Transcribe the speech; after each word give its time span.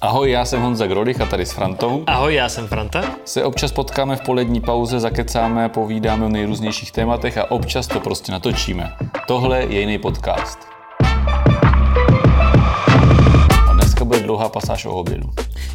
Ahoj, 0.00 0.30
já 0.30 0.44
jsem 0.44 0.62
Honza 0.62 0.86
Grolich 0.86 1.20
a 1.20 1.26
tady 1.26 1.46
s 1.46 1.52
Frantou. 1.52 2.04
Ahoj, 2.06 2.34
já 2.34 2.48
jsem 2.48 2.68
Franta. 2.68 3.04
Se 3.24 3.44
občas 3.44 3.72
potkáme 3.72 4.16
v 4.16 4.20
polední 4.20 4.60
pauze, 4.60 5.00
zakecáme, 5.00 5.68
povídáme 5.68 6.26
o 6.26 6.28
nejrůznějších 6.28 6.92
tématech 6.92 7.38
a 7.38 7.50
občas 7.50 7.86
to 7.86 8.00
prostě 8.00 8.32
natočíme. 8.32 8.92
Tohle 9.26 9.62
je 9.62 9.80
jiný 9.80 9.98
podcast. 9.98 10.58
A 13.68 13.72
dneska 13.72 14.04
bude 14.04 14.20
dlouhá 14.20 14.48
pasáž 14.48 14.84
o 14.84 14.90
obědu. 14.92 15.30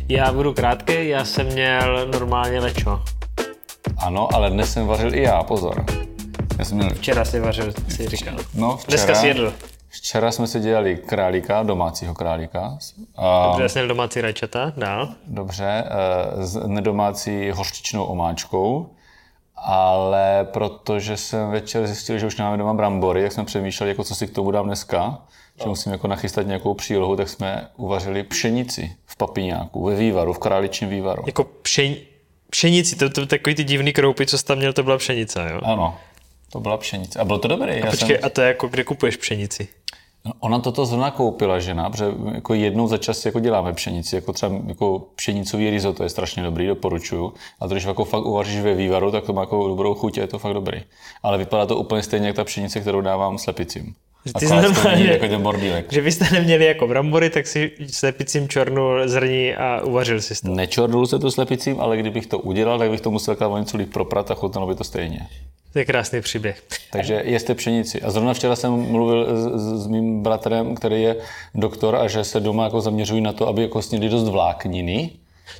Já 0.09 0.33
budu 0.33 0.53
krátký, 0.53 1.07
já 1.07 1.25
jsem 1.25 1.47
měl 1.47 2.07
normálně 2.11 2.59
lečo. 2.59 3.01
Ano, 3.97 4.29
ale 4.33 4.49
dnes 4.49 4.73
jsem 4.73 4.87
vařil 4.87 5.15
i 5.15 5.21
já, 5.21 5.43
pozor. 5.43 5.85
Já 6.59 6.65
jsem 6.65 6.77
měl... 6.77 6.89
Včera 6.89 7.25
si 7.25 7.39
vařil, 7.39 7.73
si 7.89 8.07
říkal. 8.07 8.35
No, 8.53 8.77
včera, 8.77 8.87
Dneska 8.89 9.15
si 9.15 9.27
jedl. 9.27 9.53
Včera 9.93 10.31
jsme 10.31 10.47
si 10.47 10.59
dělali 10.59 10.97
králíka, 10.97 11.63
domácího 11.63 12.13
králíka. 12.13 12.77
A, 13.15 13.47
Dobře, 13.47 13.69
jsem 13.69 13.87
domácí 13.87 14.21
rajčata, 14.21 14.73
dál. 14.77 15.09
dobře, 15.27 15.83
eh, 15.85 16.45
s 16.45 16.67
nedomácí 16.67 17.51
hořčičnou 17.51 18.03
omáčkou. 18.03 18.89
Ale 19.55 20.47
protože 20.53 21.17
jsem 21.17 21.51
večer 21.51 21.87
zjistil, 21.87 22.17
že 22.19 22.27
už 22.27 22.37
nemáme 22.37 22.57
doma 22.57 22.73
brambory, 22.73 23.21
jak 23.21 23.31
jsme 23.31 23.45
přemýšleli, 23.45 23.91
jako 23.91 24.03
co 24.03 24.15
si 24.15 24.27
k 24.27 24.33
tomu 24.35 24.51
dám 24.51 24.65
dneska, 24.65 25.21
že 25.63 25.69
musím 25.69 25.91
jako 25.91 26.07
nachystat 26.07 26.47
nějakou 26.47 26.73
přílohu, 26.73 27.15
tak 27.15 27.29
jsme 27.29 27.67
uvařili 27.77 28.23
pšenici 28.23 28.95
v 29.05 29.15
papiňáku, 29.15 29.85
ve 29.85 29.95
vývaru, 29.95 30.33
v 30.33 30.39
králičním 30.39 30.89
vývaru. 30.89 31.23
Jako 31.25 31.43
pšen... 31.43 31.95
pšenici, 32.49 32.95
to, 32.95 33.09
to, 33.09 33.25
takový 33.25 33.55
ty 33.55 33.63
divný 33.63 33.93
kroupy, 33.93 34.25
co 34.25 34.37
jsi 34.37 34.45
tam 34.45 34.57
měl, 34.57 34.73
to 34.73 34.83
byla 34.83 34.97
pšenice, 34.97 35.49
jo? 35.53 35.61
Ano, 35.63 35.97
to 36.51 36.59
byla 36.59 36.77
pšenice. 36.77 37.19
A 37.19 37.25
bylo 37.25 37.39
to 37.39 37.47
dobré. 37.47 37.79
Já 37.79 37.91
Počkej, 37.91 38.19
a 38.23 38.29
to 38.29 38.41
je 38.41 38.47
jako, 38.47 38.67
kde 38.67 38.83
kupuješ 38.83 39.17
pšenici? 39.17 39.67
No, 40.25 40.31
Ona 40.39 40.59
toto 40.59 40.85
zrovna 40.85 41.11
koupila 41.11 41.59
žena, 41.59 41.89
protože 41.89 42.05
jako 42.33 42.53
jednou 42.53 42.87
za 42.87 42.97
čas 42.97 43.25
jako 43.25 43.39
děláme 43.39 43.73
pšenici, 43.73 44.15
jako 44.15 44.33
třeba 44.33 44.51
jako 44.67 45.07
pšenicový 45.15 45.69
risotto 45.69 46.03
je 46.03 46.09
strašně 46.09 46.43
dobrý, 46.43 46.67
doporučuju. 46.67 47.33
A 47.59 47.67
to, 47.67 47.73
když 47.73 47.83
jako 47.83 48.05
fakt 48.05 48.25
uvaříš 48.25 48.59
ve 48.61 48.73
vývaru, 48.75 49.11
tak 49.11 49.23
to 49.23 49.33
má 49.33 49.41
jako 49.41 49.67
dobrou 49.67 49.93
chuť 49.93 50.17
a 50.17 50.21
je 50.21 50.27
to 50.27 50.39
fakt 50.39 50.53
dobrý. 50.53 50.81
Ale 51.23 51.37
vypadá 51.37 51.65
to 51.65 51.77
úplně 51.77 52.03
stejně 52.03 52.27
jak 52.27 52.35
ta 52.35 52.43
pšenice, 52.43 52.79
kterou 52.79 53.01
dávám 53.01 53.37
slepicím. 53.37 53.95
Ty 54.39 54.47
to 54.47 54.55
není 54.55 54.73
normálně- 54.73 55.05
jako 55.05 55.27
ten 55.27 55.41
bordílek. 55.41 55.91
Že 55.93 56.01
byste 56.01 56.25
neměli 56.31 56.65
jako 56.65 56.87
brambory, 56.87 57.29
tak 57.29 57.47
si 57.47 57.71
slepicím 57.91 58.47
čornul 58.49 59.07
zrní 59.07 59.53
a 59.55 59.81
uvařil 59.81 60.21
si 60.21 60.41
to. 60.41 60.47
Nečordul 60.47 61.07
se 61.07 61.19
to 61.19 61.31
slepicím, 61.31 61.81
ale 61.81 61.97
kdybych 61.97 62.27
to 62.27 62.39
udělal, 62.39 62.79
tak 62.79 62.89
bych 62.91 63.01
to 63.01 63.11
musel 63.11 63.35
o 63.47 63.57
něco 63.57 63.77
líp 63.77 63.93
proprat 63.93 64.31
a 64.31 64.35
chutnalo 64.35 64.67
by 64.67 64.75
to 64.75 64.83
stejně. 64.83 65.27
To 65.73 65.79
je 65.79 65.85
krásný 65.85 66.21
příběh. 66.21 66.63
Takže 66.91 67.21
jeste 67.25 67.55
pšenici. 67.55 68.01
A 68.01 68.11
zrovna 68.11 68.33
včera 68.33 68.55
jsem 68.55 68.71
mluvil 68.71 69.37
s, 69.37 69.61
s, 69.61 69.83
s 69.83 69.87
mým 69.87 70.23
bratrem, 70.23 70.75
který 70.75 71.01
je 71.01 71.15
doktor 71.55 71.95
a 71.95 72.07
že 72.07 72.23
se 72.23 72.39
doma 72.39 72.63
jako 72.63 72.81
zaměřují 72.81 73.21
na 73.21 73.33
to, 73.33 73.47
aby 73.47 73.61
jako 73.61 73.81
snědli 73.81 74.09
dost 74.09 74.29
vlákniny. 74.29 75.09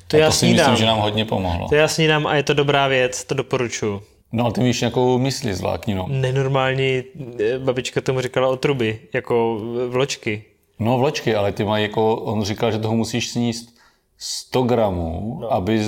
To 0.08 0.16
a 0.16 0.20
já 0.20 0.26
to 0.26 0.32
si 0.32 0.46
myslím, 0.46 0.76
že 0.76 0.86
nám 0.86 0.98
hodně 0.98 1.24
pomohlo. 1.24 1.68
To 1.68 1.74
já 1.74 1.88
snídám 1.88 2.26
a 2.26 2.34
je 2.34 2.42
to 2.42 2.54
dobrá 2.54 2.88
věc, 2.88 3.24
to 3.24 3.34
doporučuju. 3.34 4.02
No 4.32 4.44
ale 4.44 4.52
ty 4.52 4.60
víš 4.60 4.80
nějakou 4.80 5.18
mysli 5.18 5.54
s 5.54 5.60
vlákninou. 5.60 6.06
Nenormální, 6.08 7.02
eh, 7.40 7.58
babička 7.58 8.00
tomu 8.00 8.20
říkala 8.20 8.48
otruby, 8.48 8.98
jako 9.12 9.60
vločky. 9.88 10.44
No 10.78 10.98
vločky, 10.98 11.34
ale 11.34 11.52
ty 11.52 11.64
mají 11.64 11.82
jako, 11.82 12.16
on 12.16 12.44
říkal, 12.44 12.72
že 12.72 12.78
toho 12.78 12.96
musíš 12.96 13.30
sníst 13.30 13.74
100 14.18 14.62
gramů, 14.62 15.38
no. 15.40 15.52
aby, 15.52 15.82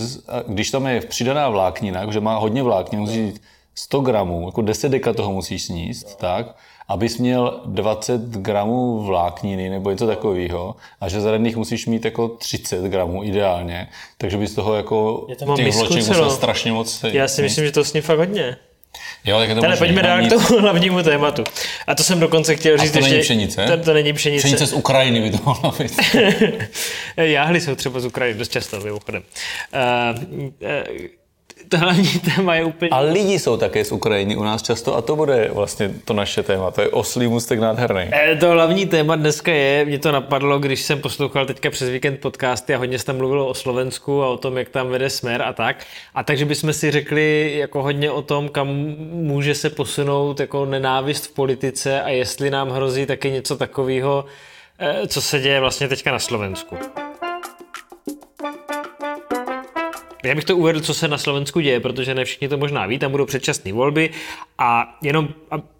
když 0.48 0.70
tam 0.70 0.86
je 0.86 1.00
přidaná 1.00 1.48
vláknina, 1.48 2.12
že 2.12 2.20
má 2.20 2.36
hodně 2.36 2.62
vláknin, 2.62 3.00
musíš 3.00 3.16
jít 3.16 3.42
100 3.78 4.00
gramů, 4.00 4.46
jako 4.46 4.62
10 4.62 4.88
deka 4.88 5.12
toho 5.12 5.32
musíš 5.32 5.62
sníst, 5.62 6.06
no. 6.08 6.14
tak, 6.16 6.56
abys 6.88 7.18
měl 7.18 7.60
20 7.66 8.20
gramů 8.20 9.04
vlákniny 9.04 9.70
nebo 9.70 9.90
něco 9.90 10.06
takového 10.06 10.76
a 11.00 11.08
že 11.08 11.20
za 11.20 11.36
nich 11.36 11.56
musíš 11.56 11.86
mít 11.86 12.04
jako 12.04 12.28
30 12.28 12.84
gramů 12.84 13.24
ideálně, 13.24 13.88
takže 14.18 14.36
bys 14.36 14.54
toho 14.54 14.74
jako 14.74 15.26
to 15.38 15.56
těch 15.56 15.74
vloček 15.74 15.96
musel 15.96 16.30
strašně 16.30 16.72
moc 16.72 17.04
Já 17.12 17.28
si 17.28 17.42
myslím, 17.42 17.64
že 17.64 17.72
to 17.72 17.84
sním 17.84 18.02
fakt 18.02 18.18
hodně. 18.18 18.56
Jo, 19.24 19.38
tak 19.38 19.48
to 19.48 19.56
Ale 19.56 19.68
možný. 19.68 19.78
pojďme 19.78 20.02
No, 20.02 20.08
dál 20.08 20.26
k 20.26 20.28
tomu 20.28 20.60
hlavnímu 20.60 21.02
tématu. 21.02 21.44
A 21.86 21.94
to 21.94 22.02
jsem 22.02 22.20
dokonce 22.20 22.56
chtěl 22.56 22.78
říct 22.78 22.92
to 22.92 23.00
není 23.00 23.14
ještě... 23.14 23.34
pšenice? 23.34 23.66
To, 23.66 23.84
to 23.84 23.94
není 23.94 24.12
pšenice. 24.12 24.46
Pšenice 24.46 24.66
z 24.66 24.72
Ukrajiny 24.72 25.20
by 25.20 25.30
to 25.30 25.38
mohlo 25.44 25.74
být. 25.78 26.00
Jáhly 27.16 27.60
jsou 27.60 27.74
třeba 27.74 28.00
z 28.00 28.06
Ukrajiny 28.06 28.38
dost 28.38 28.52
často, 28.52 28.80
mimochodem. 28.80 29.22
Uh, 30.12 30.22
uh, 30.42 31.06
to 31.68 31.78
hlavní 31.78 32.20
téma 32.36 32.54
je 32.54 32.64
úplně... 32.64 32.88
A 32.90 33.00
lidi 33.00 33.38
jsou 33.38 33.56
také 33.56 33.84
z 33.84 33.92
Ukrajiny 33.92 34.36
u 34.36 34.42
nás 34.42 34.62
často 34.62 34.96
a 34.96 35.02
to 35.02 35.16
bude 35.16 35.50
vlastně 35.52 35.90
to 36.04 36.14
naše 36.14 36.42
téma. 36.42 36.70
To 36.70 36.80
je 36.80 36.88
oslý 36.88 37.28
mustek 37.28 37.58
nádherný. 37.60 38.02
Eh, 38.12 38.36
To 38.36 38.50
hlavní 38.50 38.86
téma 38.86 39.16
dneska 39.16 39.52
je, 39.52 39.84
mě 39.84 39.98
to 39.98 40.12
napadlo, 40.12 40.58
když 40.58 40.82
jsem 40.82 41.00
poslouchal 41.00 41.46
teďka 41.46 41.70
přes 41.70 41.88
víkend 41.88 42.20
podcasty 42.20 42.74
a 42.74 42.78
hodně 42.78 42.98
se 42.98 43.04
tam 43.04 43.16
mluvilo 43.16 43.46
o 43.46 43.54
Slovensku 43.54 44.22
a 44.22 44.28
o 44.28 44.36
tom, 44.36 44.58
jak 44.58 44.68
tam 44.68 44.88
vede 44.88 45.10
smer 45.10 45.42
a 45.42 45.52
tak. 45.52 45.76
A 46.14 46.22
takže 46.22 46.44
bychom 46.44 46.72
si 46.72 46.90
řekli 46.90 47.54
jako 47.56 47.82
hodně 47.82 48.10
o 48.10 48.22
tom, 48.22 48.48
kam 48.48 48.68
může 49.10 49.54
se 49.54 49.70
posunout 49.70 50.40
jako 50.40 50.66
nenávist 50.66 51.26
v 51.26 51.34
politice 51.34 52.02
a 52.02 52.08
jestli 52.08 52.50
nám 52.50 52.70
hrozí 52.70 53.06
taky 53.06 53.30
něco 53.30 53.56
takového, 53.56 54.24
eh, 54.78 55.06
co 55.06 55.22
se 55.22 55.40
děje 55.40 55.60
vlastně 55.60 55.88
teďka 55.88 56.12
na 56.12 56.18
Slovensku. 56.18 56.76
Já 60.26 60.34
bych 60.34 60.44
to 60.44 60.56
uvedl, 60.56 60.80
co 60.80 60.94
se 60.94 61.08
na 61.08 61.18
Slovensku 61.18 61.60
děje, 61.60 61.80
protože 61.80 62.14
ne 62.14 62.24
všichni 62.24 62.48
to 62.48 62.58
možná 62.58 62.86
ví, 62.86 62.98
tam 62.98 63.10
budou 63.10 63.26
předčasné 63.26 63.72
volby 63.72 64.10
a 64.58 64.98
jenom 65.02 65.28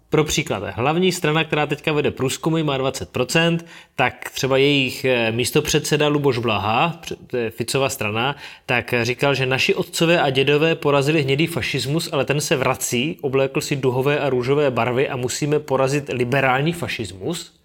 pro 0.09 0.23
příklad, 0.23 0.63
hlavní 0.75 1.11
strana, 1.11 1.43
která 1.43 1.65
teďka 1.65 1.93
vede 1.93 2.11
průzkumy, 2.11 2.63
má 2.63 2.77
20%, 2.77 3.59
tak 3.95 4.29
třeba 4.29 4.57
jejich 4.57 5.05
eh, 5.05 5.31
místopředseda 5.31 6.07
Luboš 6.07 6.37
Blaha, 6.37 6.97
pře- 7.01 7.15
to 7.27 7.37
je 7.37 7.49
Ficova 7.49 7.89
strana, 7.89 8.35
tak 8.65 8.93
říkal, 9.01 9.35
že 9.35 9.45
naši 9.45 9.75
otcové 9.75 10.21
a 10.21 10.29
dědové 10.29 10.75
porazili 10.75 11.23
hnědý 11.23 11.47
fašismus, 11.47 12.09
ale 12.11 12.25
ten 12.25 12.41
se 12.41 12.55
vrací, 12.55 13.17
oblékl 13.21 13.61
si 13.61 13.75
duhové 13.75 14.19
a 14.19 14.29
růžové 14.29 14.71
barvy 14.71 15.09
a 15.09 15.15
musíme 15.15 15.59
porazit 15.59 16.09
liberální 16.09 16.73
fašismus. 16.73 17.59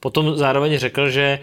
Potom 0.00 0.36
zároveň 0.36 0.78
řekl, 0.78 1.10
že 1.10 1.38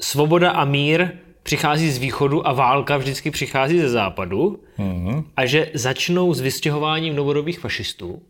svoboda 0.00 0.50
a 0.50 0.64
mír 0.64 1.08
přichází 1.48 1.90
z 1.90 1.98
východu 1.98 2.48
a 2.48 2.52
válka 2.52 2.96
vždycky 2.96 3.30
přichází 3.30 3.78
ze 3.78 3.88
západu 3.88 4.60
mm-hmm. 4.78 5.24
a 5.36 5.46
že 5.46 5.70
začnou 5.74 6.34
s 6.34 6.40
vystěhováním 6.40 7.16
novodobých 7.16 7.60
fašistů. 7.60 8.22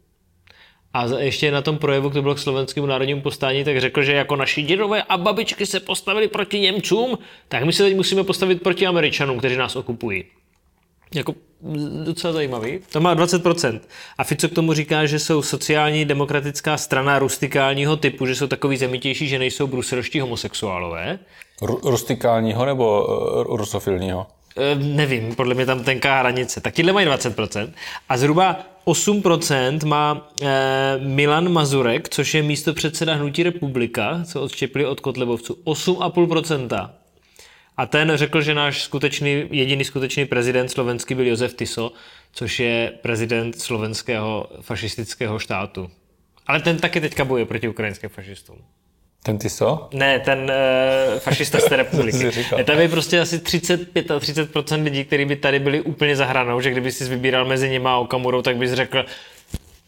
A 0.93 1.05
ještě 1.19 1.51
na 1.51 1.63
tom 1.63 1.79
projevu, 1.79 2.11
který 2.11 2.23
byl 2.23 2.35
k 2.35 2.39
slovenskému 2.39 2.87
národnímu 2.87 3.21
povstání, 3.21 3.65
tak 3.65 3.81
řekl, 3.81 4.03
že 4.03 4.13
jako 4.13 4.37
naši 4.37 4.63
dědové 4.63 5.03
a 5.03 5.17
babičky 5.17 5.67
se 5.67 5.81
postavili 5.81 6.29
proti 6.29 6.61
Němcům, 6.61 7.19
tak 7.49 7.65
my 7.65 7.73
se 7.73 7.83
teď 7.83 7.97
musíme 7.97 8.25
postavit 8.25 8.63
proti 8.63 8.87
Američanům, 8.87 9.39
kteří 9.39 9.57
nás 9.57 9.77
okupují. 9.77 10.25
Jako 11.15 11.35
docela 12.05 12.33
zajímavý. 12.33 12.81
To 12.93 13.01
má 13.01 13.17
20%. 13.17 13.81
A 14.19 14.25
Fico 14.25 14.49
k 14.49 14.55
tomu 14.55 14.73
říká, 14.73 15.07
že 15.07 15.19
jsou 15.19 15.43
sociální 15.43 16.05
demokratická 16.05 16.77
strana 16.77 17.19
rustikálního 17.19 17.97
typu, 17.97 18.27
že 18.27 18.35
jsou 18.35 18.47
takový 18.47 18.77
zemitější, 18.77 19.29
že 19.29 19.39
nejsou 19.39 19.67
bruselští 19.67 20.21
homosexuálové. 20.21 21.19
Ru- 21.63 21.91
rustikálního 21.91 22.65
nebo 22.65 23.07
uh, 23.07 23.57
rusofilního? 23.57 24.27
E, 24.57 24.75
nevím, 24.75 25.35
podle 25.35 25.55
mě 25.55 25.67
tam 25.67 25.85
tenká 25.85 26.19
hranice. 26.19 26.61
Tak 26.61 26.75
tyhle 26.75 26.93
mají 26.93 27.07
20%. 27.07 27.71
A 28.09 28.17
zhruba 28.17 28.57
8% 28.87 29.87
má 29.87 30.29
e, 30.43 30.99
Milan 30.99 31.53
Mazurek, 31.53 32.09
což 32.09 32.35
je 32.35 32.43
místo 32.43 32.75
předseda 32.75 33.15
Hnutí 33.15 33.43
republika, 33.43 34.23
co 34.25 34.43
odštěpili 34.43 34.87
od 34.87 35.01
Kotlebovců. 35.01 35.59
8,5%. 35.65 36.91
A 37.79 37.87
ten 37.87 38.13
řekl, 38.15 38.43
že 38.43 38.55
náš 38.55 38.83
skutečný, 38.83 39.45
jediný 39.51 39.85
skutečný 39.85 40.27
prezident 40.27 40.69
slovenský 40.69 41.15
byl 41.15 41.27
Josef 41.27 41.55
Tiso, 41.55 41.93
což 42.33 42.61
je 42.61 42.93
prezident 43.03 43.61
slovenského 43.61 44.51
fašistického 44.61 45.39
štátu. 45.39 45.91
Ale 46.47 46.61
ten 46.61 46.77
taky 46.77 47.01
teďka 47.01 47.25
bojuje 47.25 47.47
proti 47.47 47.69
ukrajinským 47.69 48.11
fašistům. 48.11 48.57
Ten 49.23 49.39
Tiso? 49.39 49.89
Ne, 49.93 50.21
ten 50.21 50.39
uh, 50.39 51.19
fašista 51.19 51.61
z 51.61 51.65
té 51.65 51.77
republiky. 51.77 52.31
je 52.81 52.89
prostě 52.89 53.21
asi 53.21 53.39
35 53.39 54.11
a 54.11 54.19
30% 54.19 54.83
lidí, 54.83 55.05
kteří 55.05 55.25
by 55.25 55.37
tady 55.37 55.59
byli 55.59 55.81
úplně 55.81 56.17
za 56.17 56.25
hranou, 56.25 56.61
že 56.61 56.71
kdyby 56.71 56.93
si 56.93 57.05
vybíral 57.05 57.45
mezi 57.45 57.71
nimi 57.71 57.89
a 57.89 57.97
Okamurou, 57.97 58.43
tak 58.43 58.57
bys 58.57 58.73
řekl, 58.73 59.05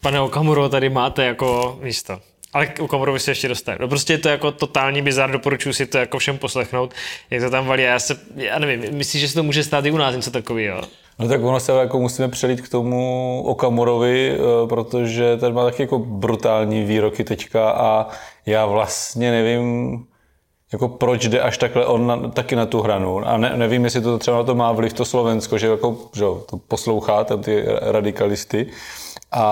pane 0.00 0.20
Okamuro, 0.20 0.68
tady 0.68 0.88
máte 0.88 1.24
jako 1.24 1.78
místo. 1.82 2.20
Ale 2.52 2.66
k 2.66 2.80
Okamurovi 2.80 3.20
se 3.20 3.30
ještě 3.30 3.48
dostane. 3.48 3.78
No 3.80 3.88
prostě 3.88 4.12
je 4.12 4.18
to 4.18 4.28
jako 4.28 4.50
totální 4.52 5.02
bizar, 5.02 5.30
doporučuji 5.30 5.72
si 5.72 5.86
to 5.86 5.98
jako 5.98 6.18
všem 6.18 6.38
poslechnout, 6.38 6.94
jak 7.30 7.42
to 7.42 7.50
tam 7.50 7.66
valí. 7.66 7.82
Já, 7.82 7.98
se, 7.98 8.20
já 8.36 8.58
nevím, 8.58 8.96
myslíš, 8.96 9.20
že 9.20 9.28
se 9.28 9.34
to 9.34 9.42
může 9.42 9.64
stát 9.64 9.86
i 9.86 9.90
u 9.90 9.96
nás 9.96 10.16
něco 10.16 10.30
takového? 10.30 10.82
No 11.18 11.28
tak 11.28 11.42
ono 11.42 11.60
se 11.60 11.72
jako 11.72 12.00
musíme 12.00 12.28
přelít 12.28 12.60
k 12.60 12.68
tomu 12.68 13.42
Okamurovi, 13.46 14.32
eh, 14.34 14.66
protože 14.68 15.36
ten 15.36 15.54
má 15.54 15.64
taky 15.64 15.82
jako 15.82 15.98
brutální 15.98 16.84
výroky 16.84 17.24
teďka 17.24 17.70
a 17.70 18.08
já 18.46 18.66
vlastně 18.66 19.30
nevím, 19.30 19.98
jako 20.72 20.88
proč 20.88 21.28
jde 21.28 21.40
až 21.40 21.58
takhle 21.58 21.86
on 21.86 22.06
na, 22.06 22.16
taky 22.28 22.56
na 22.56 22.66
tu 22.66 22.80
hranu. 22.80 23.28
A 23.28 23.36
ne, 23.36 23.52
nevím, 23.56 23.84
jestli 23.84 24.00
to 24.00 24.18
třeba 24.18 24.36
na 24.36 24.42
to 24.42 24.54
má 24.54 24.72
vliv 24.72 24.92
to 24.92 25.04
Slovensko, 25.04 25.58
že, 25.58 25.66
jako, 25.66 25.96
že 26.14 26.20
to 26.20 26.56
poslouchá 26.68 27.24
tam 27.24 27.42
ty 27.42 27.64
radikalisty 27.80 28.66
a, 29.32 29.44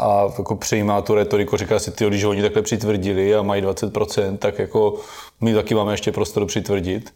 a 0.00 0.28
jako 0.38 0.56
přejímá 0.56 1.02
tu 1.02 1.14
retoriku, 1.14 1.56
říká 1.56 1.78
si, 1.78 1.90
ty, 1.90 2.06
když 2.06 2.24
oni 2.24 2.42
takhle 2.42 2.62
přitvrdili 2.62 3.34
a 3.34 3.42
mají 3.42 3.62
20%, 3.62 4.38
tak 4.38 4.58
jako 4.58 4.94
my 5.40 5.54
taky 5.54 5.74
máme 5.74 5.92
ještě 5.92 6.12
prostor 6.12 6.46
přitvrdit. 6.46 7.12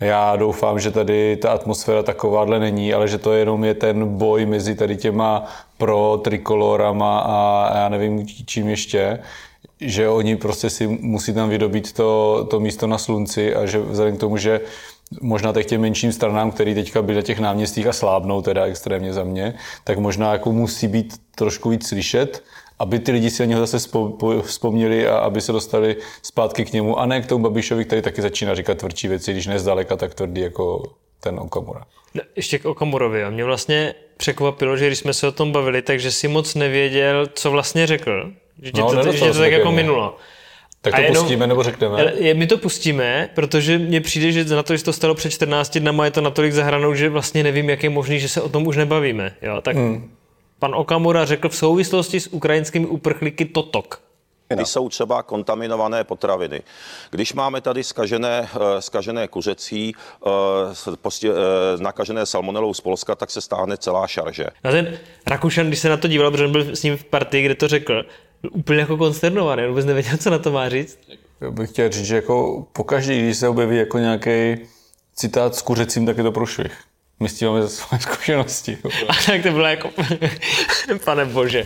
Já 0.00 0.36
doufám, 0.36 0.80
že 0.80 0.90
tady 0.90 1.36
ta 1.36 1.52
atmosféra 1.52 2.02
takováhle 2.02 2.58
není, 2.58 2.94
ale 2.94 3.08
že 3.08 3.18
to 3.18 3.32
jenom 3.32 3.64
je 3.64 3.74
ten 3.74 4.16
boj 4.16 4.46
mezi 4.46 4.74
tady 4.74 4.96
těma 4.96 5.44
pro 5.78 6.20
trikolorama 6.24 7.18
a 7.18 7.70
já 7.78 7.88
nevím 7.88 8.26
čím 8.26 8.68
ještě, 8.68 9.18
že 9.80 10.08
oni 10.08 10.36
prostě 10.36 10.70
si 10.70 10.86
musí 10.86 11.34
tam 11.34 11.48
vydobít 11.48 11.92
to, 11.92 12.44
to 12.50 12.60
místo 12.60 12.86
na 12.86 12.98
slunci 12.98 13.54
a 13.54 13.66
že 13.66 13.78
vzhledem 13.78 14.16
k 14.16 14.20
tomu, 14.20 14.36
že 14.36 14.60
možná 15.20 15.52
těch 15.52 15.66
těm 15.66 15.80
menším 15.80 16.12
stranám, 16.12 16.50
který 16.50 16.74
teďka 16.74 17.02
byly 17.02 17.16
na 17.16 17.22
těch 17.22 17.38
náměstích 17.38 17.86
a 17.86 17.92
slábnou 17.92 18.42
teda 18.42 18.64
extrémně 18.64 19.12
za 19.12 19.24
mě, 19.24 19.54
tak 19.84 19.98
možná 19.98 20.32
jako 20.32 20.52
musí 20.52 20.88
být 20.88 21.14
trošku 21.34 21.70
víc 21.70 21.88
slyšet, 21.88 22.44
aby 22.78 22.98
ty 22.98 23.12
lidi 23.12 23.30
si 23.30 23.42
na 23.42 23.46
něho 23.46 23.66
zase 23.66 23.88
vzpomněli 24.42 25.08
a 25.08 25.18
aby 25.18 25.40
se 25.40 25.52
dostali 25.52 25.96
zpátky 26.22 26.64
k 26.64 26.72
němu 26.72 26.98
a 26.98 27.06
ne 27.06 27.20
k 27.20 27.26
tomu 27.26 27.44
Babišovi, 27.44 27.84
který 27.84 28.02
taky 28.02 28.22
začíná 28.22 28.54
říkat 28.54 28.78
tvrdší 28.78 29.08
věci, 29.08 29.32
když 29.32 29.46
ne 29.46 29.58
zdaleka 29.58 29.96
tak 29.96 30.14
tvrdý 30.14 30.40
jako 30.40 30.82
ten 31.20 31.38
Okamura. 31.40 31.84
No, 32.14 32.22
ještě 32.36 32.58
k 32.58 32.64
Okamurovi. 32.64 33.24
A 33.24 33.30
mě 33.30 33.44
vlastně 33.44 33.94
překvapilo, 34.16 34.76
že 34.76 34.86
když 34.86 34.98
jsme 34.98 35.14
se 35.14 35.28
o 35.28 35.32
tom 35.32 35.52
bavili, 35.52 35.82
takže 35.82 36.10
si 36.10 36.28
moc 36.28 36.54
nevěděl, 36.54 37.26
co 37.26 37.50
vlastně 37.50 37.86
řekl. 37.86 38.32
Že 38.62 38.72
tě 38.72 38.80
No, 38.80 38.90
to, 38.90 39.12
že 39.12 39.18
tě 39.18 39.32
to 39.32 39.38
tak 39.38 39.52
jako 39.52 39.72
minulo. 39.72 40.16
Tak 40.80 40.94
A 40.94 40.96
to 40.96 41.02
jenom- 41.02 41.16
pustíme 41.24 41.46
nebo 41.46 41.62
řekneme? 41.62 42.12
My 42.34 42.46
to 42.46 42.58
pustíme, 42.58 43.28
protože 43.34 43.78
mně 43.78 44.00
přijde, 44.00 44.32
že 44.32 44.44
na 44.44 44.62
to, 44.62 44.76
že 44.76 44.84
to 44.84 44.92
stalo 44.92 45.14
před 45.14 45.30
14 45.30 45.78
dnama, 45.78 46.04
je 46.04 46.10
to 46.10 46.20
natolik 46.20 46.52
zahranou, 46.52 46.94
že 46.94 47.08
vlastně 47.08 47.42
nevím, 47.42 47.70
jak 47.70 47.82
je 47.82 47.90
možný, 47.90 48.20
že 48.20 48.28
se 48.28 48.42
o 48.42 48.48
tom 48.48 48.66
už 48.66 48.76
nebavíme. 48.76 49.34
Jo? 49.42 49.60
Tak 49.60 49.76
hmm. 49.76 50.10
pan 50.58 50.74
Okamura 50.74 51.24
řekl 51.24 51.48
v 51.48 51.56
souvislosti 51.56 52.20
s 52.20 52.26
ukrajinskými 52.32 52.86
uprchlíky 52.86 53.44
totok. 53.44 54.00
kdy 54.48 54.64
jsou 54.66 54.88
třeba 54.88 55.22
kontaminované 55.22 56.04
potraviny. 56.04 56.62
Když 57.10 57.32
máme 57.32 57.60
tady 57.60 57.84
skažené, 57.84 58.48
eh, 58.54 58.82
skažené 58.82 59.28
kuřecí, 59.28 59.92
eh, 60.26 60.96
postě, 61.02 61.30
eh, 61.30 61.82
nakažené 61.82 62.26
salmonelou 62.26 62.74
z 62.74 62.80
Polska, 62.80 63.14
tak 63.14 63.30
se 63.30 63.40
stáhne 63.40 63.76
celá 63.76 64.06
šarže. 64.06 64.46
A 64.64 64.70
ten 64.70 64.98
Rakušan, 65.26 65.66
když 65.66 65.78
se 65.78 65.88
na 65.88 65.96
to 65.96 66.08
díval, 66.08 66.30
protože 66.30 66.44
on 66.44 66.52
byl 66.52 66.76
s 66.76 66.82
ním 66.82 66.96
v 66.96 67.04
partii, 67.04 67.44
kde 67.44 67.54
to 67.54 67.68
řekl, 67.68 68.04
úplně 68.50 68.80
jako 68.80 68.96
konsternovaný, 68.96 69.62
on 69.62 69.68
vůbec 69.68 69.86
nevěděl, 69.86 70.16
co 70.16 70.30
na 70.30 70.38
to 70.38 70.52
má 70.52 70.68
říct. 70.68 70.98
Já 71.40 71.50
bych 71.50 71.70
chtěl 71.70 71.90
říct, 71.90 72.06
že 72.06 72.16
jako 72.16 72.66
pokaždý, 72.72 73.22
když 73.22 73.36
se 73.36 73.48
objeví 73.48 73.76
jako 73.76 73.98
nějaký 73.98 74.56
citát 75.16 75.54
s 75.54 75.62
kuřecím, 75.62 76.06
tak 76.06 76.16
je 76.16 76.22
to 76.22 76.32
průšvih. 76.32 76.72
My 77.20 77.28
s 77.28 77.34
tím 77.34 77.48
máme 77.48 77.68
svoje 77.68 78.00
zkušenosti. 78.02 78.78
A 79.08 79.12
tak 79.26 79.42
to 79.42 79.50
bylo 79.50 79.66
jako, 79.66 79.90
pane 81.04 81.24
bože. 81.24 81.64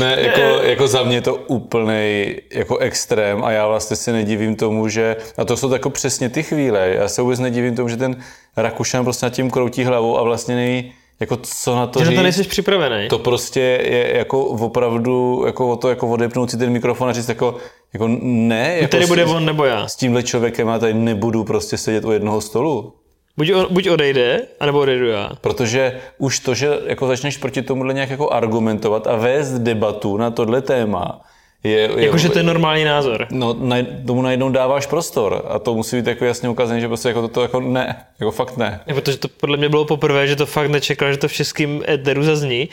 Ne, 0.00 0.16
jako, 0.20 0.40
jako 0.62 0.88
za 0.88 1.02
mě 1.02 1.16
je 1.16 1.20
to 1.20 1.34
úplný 1.34 2.36
jako 2.52 2.78
extrém 2.78 3.44
a 3.44 3.50
já 3.50 3.66
vlastně 3.66 3.96
se 3.96 4.12
nedivím 4.12 4.56
tomu, 4.56 4.88
že, 4.88 5.16
a 5.36 5.44
to 5.44 5.56
jsou 5.56 5.72
jako 5.72 5.90
přesně 5.90 6.28
ty 6.28 6.42
chvíle, 6.42 6.88
já 6.88 7.08
se 7.08 7.22
vůbec 7.22 7.38
nedivím 7.38 7.76
tomu, 7.76 7.88
že 7.88 7.96
ten 7.96 8.16
Rakušan 8.56 9.04
prostě 9.04 9.26
nad 9.26 9.30
tím 9.30 9.50
kroutí 9.50 9.84
hlavou 9.84 10.18
a 10.18 10.22
vlastně 10.22 10.54
neví, 10.54 10.92
jako 11.20 11.36
co 11.42 11.76
na 11.76 11.86
to 11.86 11.98
Že 11.98 12.04
na 12.04 12.10
říct. 12.10 12.18
to 12.18 12.22
nejsi 12.22 12.42
připravený. 12.44 13.08
To 13.08 13.18
prostě 13.18 13.60
je 13.60 14.16
jako 14.18 14.44
opravdu 14.44 15.42
jako 15.46 15.70
o 15.70 15.76
to 15.76 15.88
jako 15.88 16.08
odepnout 16.08 16.50
si 16.50 16.56
ten 16.58 16.70
mikrofon 16.70 17.08
a 17.08 17.12
říct 17.12 17.28
jako, 17.28 17.56
jako 17.92 18.08
ne, 18.22 18.76
jako 18.76 18.90
Tady 18.90 19.04
s- 19.04 19.08
bude 19.08 19.24
on 19.24 19.46
nebo 19.46 19.64
já. 19.64 19.88
s 19.88 19.96
tímhle 19.96 20.22
člověkem 20.22 20.68
já 20.68 20.78
tady 20.78 20.94
nebudu 20.94 21.44
prostě 21.44 21.76
sedět 21.76 22.04
u 22.04 22.10
jednoho 22.12 22.40
stolu. 22.40 22.92
Buď, 23.36 23.52
o, 23.52 23.66
buď 23.70 23.88
odejde, 23.90 24.40
anebo 24.60 24.78
odejdu 24.80 25.06
já. 25.06 25.30
Protože 25.40 26.00
už 26.18 26.40
to, 26.40 26.54
že 26.54 26.68
jako 26.86 27.06
začneš 27.06 27.36
proti 27.36 27.62
tomuhle 27.62 27.94
nějak 27.94 28.10
jako 28.10 28.30
argumentovat 28.32 29.06
a 29.06 29.16
vést 29.16 29.52
debatu 29.52 30.16
na 30.16 30.30
tohle 30.30 30.62
téma, 30.62 31.20
je, 31.64 31.70
je 31.72 32.04
Jakože 32.04 32.28
to 32.28 32.38
je 32.38 32.42
normální 32.42 32.84
názor. 32.84 33.26
No, 33.30 33.56
naj, 33.58 33.86
tomu 34.06 34.22
najednou 34.22 34.50
dáváš 34.50 34.86
prostor 34.86 35.42
a 35.48 35.58
to 35.58 35.74
musí 35.74 35.96
být 35.96 36.06
jako 36.06 36.24
jasně 36.24 36.48
ukázané, 36.48 36.80
že 36.80 36.88
prostě 36.88 37.08
jako 37.08 37.20
toto 37.22 37.42
jako 37.42 37.60
ne, 37.60 38.04
jako 38.20 38.30
fakt 38.30 38.56
ne. 38.56 38.80
Je, 38.86 38.94
Protože 38.94 39.18
to 39.18 39.28
podle 39.28 39.56
mě 39.56 39.68
bylo 39.68 39.84
poprvé, 39.84 40.26
že 40.26 40.36
to 40.36 40.46
fakt 40.46 40.68
nečekal, 40.70 41.12
že 41.12 41.18
to 41.18 41.28
v 41.28 41.32
českým 41.32 41.82
éteru 41.88 42.22
zazní. 42.22 42.68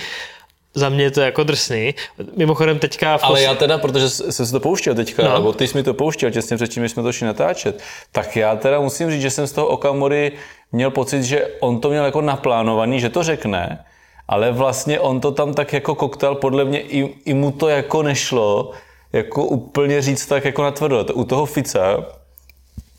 Za 0.74 0.90
mě 0.90 1.04
je 1.04 1.12
to 1.12 1.22
jako 1.22 1.44
drsný. 1.44 1.96
Mimochodem 2.36 2.80
teďka 2.80 3.18
v 3.18 3.24
Ale 3.24 3.42
já 3.42 3.56
teda, 3.56 3.78
protože 3.78 4.10
jsem 4.10 4.46
si 4.46 4.52
to 4.52 4.60
pouštěl 4.60 4.96
teďka, 4.96 5.24
No. 5.24 5.34
nebo 5.34 5.54
ty 5.54 5.68
jsi 5.68 5.78
mi 5.78 5.84
to 5.84 5.94
pouštěl 5.94 6.32
těsně 6.32 6.56
předtím, 6.58 6.84
než 6.84 6.92
jsme 6.92 7.04
to 7.04 7.12
šli 7.12 7.28
natáčet, 7.28 7.84
tak 8.12 8.36
já 8.36 8.56
teda 8.56 8.80
musím 8.80 9.12
říct, 9.12 9.22
že 9.22 9.30
jsem 9.30 9.48
z 9.48 9.52
toho 9.52 9.68
Okamury 9.68 10.32
měl 10.72 10.92
pocit, 10.92 11.24
že 11.24 11.48
on 11.60 11.80
to 11.80 11.90
měl 11.90 12.06
jako 12.06 12.22
naplánovaný, 12.22 13.00
že 13.00 13.10
to 13.10 13.24
řekne, 13.24 13.80
ale 14.28 14.52
vlastně 14.52 15.00
on 15.00 15.20
to 15.20 15.32
tam 15.32 15.54
tak 15.54 15.74
jako 15.74 15.96
koktal, 15.96 16.36
podle 16.36 16.66
mě 16.66 16.82
i, 16.82 17.16
i 17.26 17.34
mu 17.34 17.52
to 17.52 17.70
jako 17.70 18.04
nešlo, 18.04 18.72
jako 19.14 19.46
úplně 19.46 20.02
říct 20.02 20.26
tak 20.26 20.46
jako 20.46 20.64
natvrdo. 20.64 21.06
U 21.14 21.24
toho 21.24 21.46
Fica, 21.46 22.06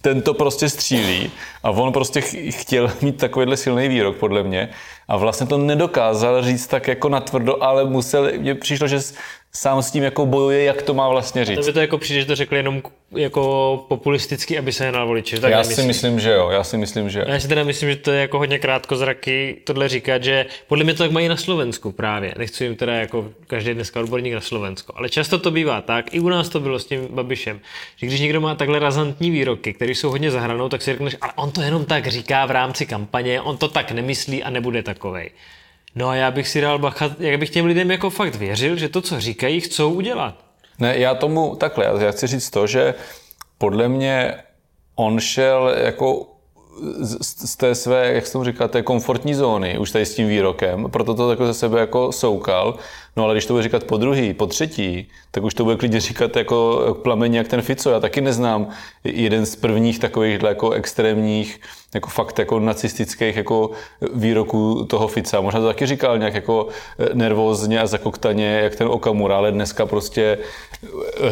ten 0.00 0.22
to 0.22 0.34
prostě 0.34 0.68
střílí 0.68 1.30
a 1.62 1.70
on 1.70 1.92
prostě 1.92 2.20
ch- 2.20 2.60
chtěl 2.60 2.90
mít 3.02 3.16
takovýhle 3.16 3.56
silný 3.56 3.88
výrok, 3.88 4.16
podle 4.16 4.42
mě. 4.42 4.68
A 5.08 5.16
vlastně 5.16 5.46
to 5.46 5.58
nedokázal 5.58 6.42
říct 6.42 6.66
tak 6.66 6.88
jako 6.88 7.08
natvrdo, 7.08 7.62
ale 7.62 7.84
musel, 7.84 8.30
mně 8.38 8.54
přišlo, 8.54 8.88
že 8.88 9.00
sám 9.58 9.82
s 9.82 9.90
tím 9.90 10.02
jako 10.04 10.26
bojuje, 10.26 10.64
jak 10.64 10.82
to 10.82 10.94
má 10.94 11.08
vlastně 11.08 11.44
říct. 11.44 11.58
Tebe 11.58 11.72
to 11.72 11.80
jako 11.80 11.98
přijde, 11.98 12.20
že 12.20 12.26
to 12.26 12.36
řekl 12.36 12.56
jenom 12.56 12.82
jako 13.16 13.84
populisticky, 13.88 14.58
aby 14.58 14.72
se 14.72 14.88
hnal 14.88 15.06
voliči. 15.06 15.40
Tak 15.40 15.50
Já 15.50 15.56
nemyslí. 15.56 15.74
si 15.74 15.82
myslím, 15.82 16.20
že 16.20 16.30
jo, 16.30 16.50
já 16.50 16.64
si 16.64 16.76
myslím, 16.76 17.10
že 17.10 17.24
Já 17.28 17.40
si 17.40 17.48
teda 17.48 17.64
myslím, 17.64 17.90
že 17.90 17.96
to 17.96 18.10
je 18.10 18.20
jako 18.20 18.38
hodně 18.38 18.58
krátkozraky 18.58 19.56
tohle 19.64 19.88
říkat, 19.88 20.24
že 20.24 20.46
podle 20.66 20.84
mě 20.84 20.94
to 20.94 21.02
tak 21.02 21.10
mají 21.10 21.28
na 21.28 21.36
Slovensku 21.36 21.92
právě. 21.92 22.34
Nechci 22.38 22.64
jim 22.64 22.76
teda 22.76 22.94
jako 22.94 23.28
každý 23.46 23.74
dneska 23.74 24.00
odborník 24.00 24.34
na 24.34 24.40
Slovensko. 24.40 24.92
Ale 24.96 25.08
často 25.08 25.38
to 25.38 25.50
bývá 25.50 25.80
tak, 25.80 26.14
i 26.14 26.20
u 26.20 26.28
nás 26.28 26.48
to 26.48 26.60
bylo 26.60 26.78
s 26.78 26.84
tím 26.84 27.08
Babišem, 27.10 27.60
že 27.96 28.06
když 28.06 28.20
někdo 28.20 28.40
má 28.40 28.54
takhle 28.54 28.78
razantní 28.78 29.30
výroky, 29.30 29.72
které 29.72 29.92
jsou 29.92 30.10
hodně 30.10 30.30
zahranou, 30.30 30.68
tak 30.68 30.82
si 30.82 30.90
řekneš, 30.90 31.16
ale 31.20 31.32
on 31.36 31.50
to 31.50 31.60
jenom 31.62 31.84
tak 31.84 32.06
říká 32.06 32.46
v 32.46 32.50
rámci 32.50 32.86
kampaně, 32.86 33.40
on 33.40 33.56
to 33.56 33.68
tak 33.68 33.92
nemyslí 33.92 34.42
a 34.42 34.50
nebude 34.50 34.82
takovej. 34.82 35.30
No 35.98 36.08
a 36.08 36.14
já 36.14 36.30
bych 36.30 36.48
si 36.48 36.60
dal 36.60 36.78
bacha, 36.78 37.10
jak 37.18 37.40
bych 37.40 37.50
těm 37.50 37.66
lidem 37.66 37.90
jako 37.90 38.10
fakt 38.10 38.34
věřil, 38.34 38.76
že 38.76 38.88
to, 38.88 39.00
co 39.02 39.20
říkají, 39.20 39.60
chcou 39.60 39.92
udělat. 39.92 40.34
Ne, 40.78 40.98
já 40.98 41.14
tomu 41.14 41.56
takhle, 41.56 41.84
já- 42.00 42.12
chci 42.12 42.26
říct 42.26 42.50
to, 42.50 42.66
že 42.66 42.94
podle 43.58 43.88
mě 43.88 44.34
on 44.94 45.20
šel 45.20 45.74
jako 45.76 46.26
z, 47.00 47.56
té 47.56 47.74
své, 47.74 48.12
jak 48.12 48.26
se 48.26 48.32
tomu 48.32 48.44
říká, 48.44 48.68
té 48.68 48.82
komfortní 48.82 49.34
zóny, 49.34 49.78
už 49.78 49.90
tady 49.90 50.06
s 50.06 50.14
tím 50.14 50.28
výrokem, 50.28 50.90
proto 50.90 51.14
to 51.14 51.30
jako 51.30 51.46
ze 51.46 51.54
sebe 51.54 51.80
jako 51.80 52.12
soukal, 52.12 52.78
no 53.18 53.24
ale 53.24 53.34
když 53.34 53.46
to 53.46 53.52
bude 53.52 53.62
říkat 53.62 53.84
po 53.84 53.96
druhý, 53.96 54.34
po 54.34 54.46
třetí, 54.46 55.08
tak 55.30 55.44
už 55.44 55.54
to 55.54 55.64
bude 55.64 55.76
klidně 55.76 56.00
říkat 56.00 56.36
jako 56.36 56.86
plamen 57.02 57.34
jak 57.34 57.48
ten 57.48 57.62
Fico, 57.62 57.90
já 57.90 58.00
taky 58.00 58.20
neznám 58.20 58.68
jeden 59.04 59.46
z 59.46 59.56
prvních 59.56 59.98
takových 59.98 60.42
jako 60.42 60.70
extrémních, 60.70 61.60
jako 61.94 62.08
fakt 62.08 62.38
jako 62.38 62.60
nacistických 62.60 63.36
jako 63.36 63.70
výroků 64.14 64.84
toho 64.84 65.08
Fica. 65.08 65.40
Možná 65.40 65.60
to 65.60 65.66
taky 65.66 65.86
říkal 65.86 66.18
nějak 66.18 66.34
jako 66.34 66.68
nervózně 67.14 67.80
a 67.80 67.86
zakoktaně, 67.86 68.60
jak 68.62 68.76
ten 68.76 68.88
Okamura, 68.88 69.36
ale 69.36 69.52
dneska 69.52 69.86
prostě 69.86 70.38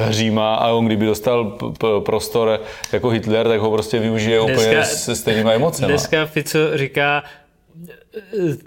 hříma 0.07 0.55
a 0.55 0.71
on 0.73 0.87
kdyby 0.87 1.07
dostal 1.07 1.59
prostor 2.05 2.61
jako 2.93 3.09
Hitler, 3.09 3.49
tak 3.49 3.61
ho 3.61 3.71
prostě 3.71 3.99
využije 3.99 4.41
úplně 4.41 4.57
Dneska- 4.71 4.97
se 4.97 5.17
stejnýma 5.17 5.53
emocemi. 5.53 5.89
Dneska 5.89 6.27
Fico 6.27 6.59
říká, 6.75 7.23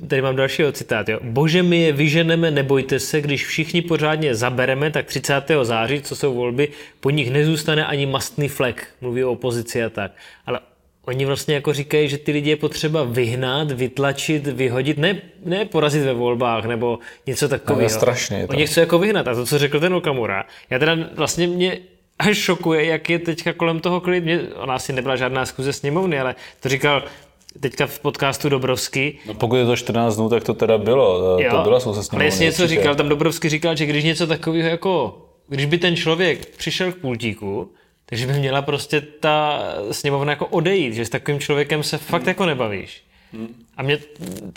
tady 0.07 0.21
mám 0.21 0.35
dalšího 0.35 0.71
citát, 0.71 1.09
jo. 1.09 1.19
Bože, 1.23 1.63
my 1.63 1.81
je 1.81 1.91
vyženeme, 1.91 2.51
nebojte 2.51 2.99
se, 2.99 3.21
když 3.21 3.45
všichni 3.45 3.81
pořádně 3.81 4.35
zabereme, 4.35 4.91
tak 4.91 5.05
30. 5.05 5.43
září, 5.63 6.01
co 6.01 6.15
jsou 6.15 6.33
volby, 6.33 6.67
po 6.99 7.09
nich 7.09 7.31
nezůstane 7.31 7.85
ani 7.85 8.05
mastný 8.05 8.47
flek. 8.47 8.87
Mluví 9.01 9.23
o 9.23 9.31
opozici 9.31 9.83
a 9.83 9.89
tak. 9.89 10.11
Ale 10.45 10.59
oni 11.05 11.25
vlastně 11.25 11.55
jako 11.55 11.73
říkají, 11.73 12.09
že 12.09 12.17
ty 12.17 12.31
lidi 12.31 12.49
je 12.49 12.55
potřeba 12.55 13.03
vyhnat, 13.03 13.71
vytlačit, 13.71 14.47
vyhodit, 14.47 14.97
ne, 14.97 15.21
ne 15.45 15.65
porazit 15.65 16.03
ve 16.03 16.13
volbách 16.13 16.65
nebo 16.65 16.99
něco 17.27 17.49
takového. 17.49 17.89
strašně 17.89 18.37
je 18.37 18.47
to. 18.47 18.53
Oni 18.53 18.67
chcou 18.67 18.79
jako 18.79 18.99
vyhnat. 18.99 19.27
A 19.27 19.35
to, 19.35 19.45
co 19.45 19.57
řekl 19.57 19.79
ten 19.79 19.93
Okamura, 19.93 20.45
já 20.69 20.79
teda 20.79 20.97
vlastně 21.15 21.47
mě 21.47 21.79
až 22.19 22.37
šokuje, 22.37 22.85
jak 22.85 23.09
je 23.09 23.19
teďka 23.19 23.53
kolem 23.53 23.79
toho 23.79 24.01
klid. 24.01 24.23
Mě, 24.23 24.41
ona 24.55 24.73
asi 24.73 24.93
nebyla 24.93 25.15
žádná 25.15 25.45
zkuze 25.45 25.73
sněmovny, 25.73 26.19
ale 26.19 26.35
to 26.59 26.69
říkal 26.69 27.03
teďka 27.59 27.87
v 27.87 27.99
podcastu 27.99 28.49
Dobrovský. 28.49 29.19
No, 29.27 29.33
pokud 29.33 29.55
je 29.55 29.65
to 29.65 29.75
14 29.75 30.15
dnů, 30.15 30.29
tak 30.29 30.43
to 30.43 30.53
teda 30.53 30.77
bylo. 30.77 31.37
To 31.51 31.61
byla 31.63 31.79
souce 31.79 32.09
ale 32.11 32.25
jestli 32.25 32.45
něco 32.45 32.67
říkal, 32.67 32.95
tam 32.95 33.09
Dobrovský 33.09 33.49
říkal, 33.49 33.75
že 33.75 33.85
když 33.85 34.03
něco 34.03 34.27
takového 34.27 34.69
jako, 34.69 35.21
když 35.47 35.65
by 35.65 35.77
ten 35.77 35.95
člověk 35.95 36.45
přišel 36.45 36.91
k 36.91 36.95
pultíku, 36.95 37.71
takže 38.05 38.27
by 38.27 38.33
měla 38.33 38.61
prostě 38.61 39.01
ta 39.01 39.63
sněmovna 39.91 40.31
jako 40.31 40.45
odejít, 40.45 40.93
že 40.93 41.05
s 41.05 41.09
takovým 41.09 41.39
člověkem 41.39 41.83
se 41.83 41.97
fakt 41.97 42.27
jako 42.27 42.45
nebavíš. 42.45 43.03
A 43.77 43.83
mně 43.83 43.97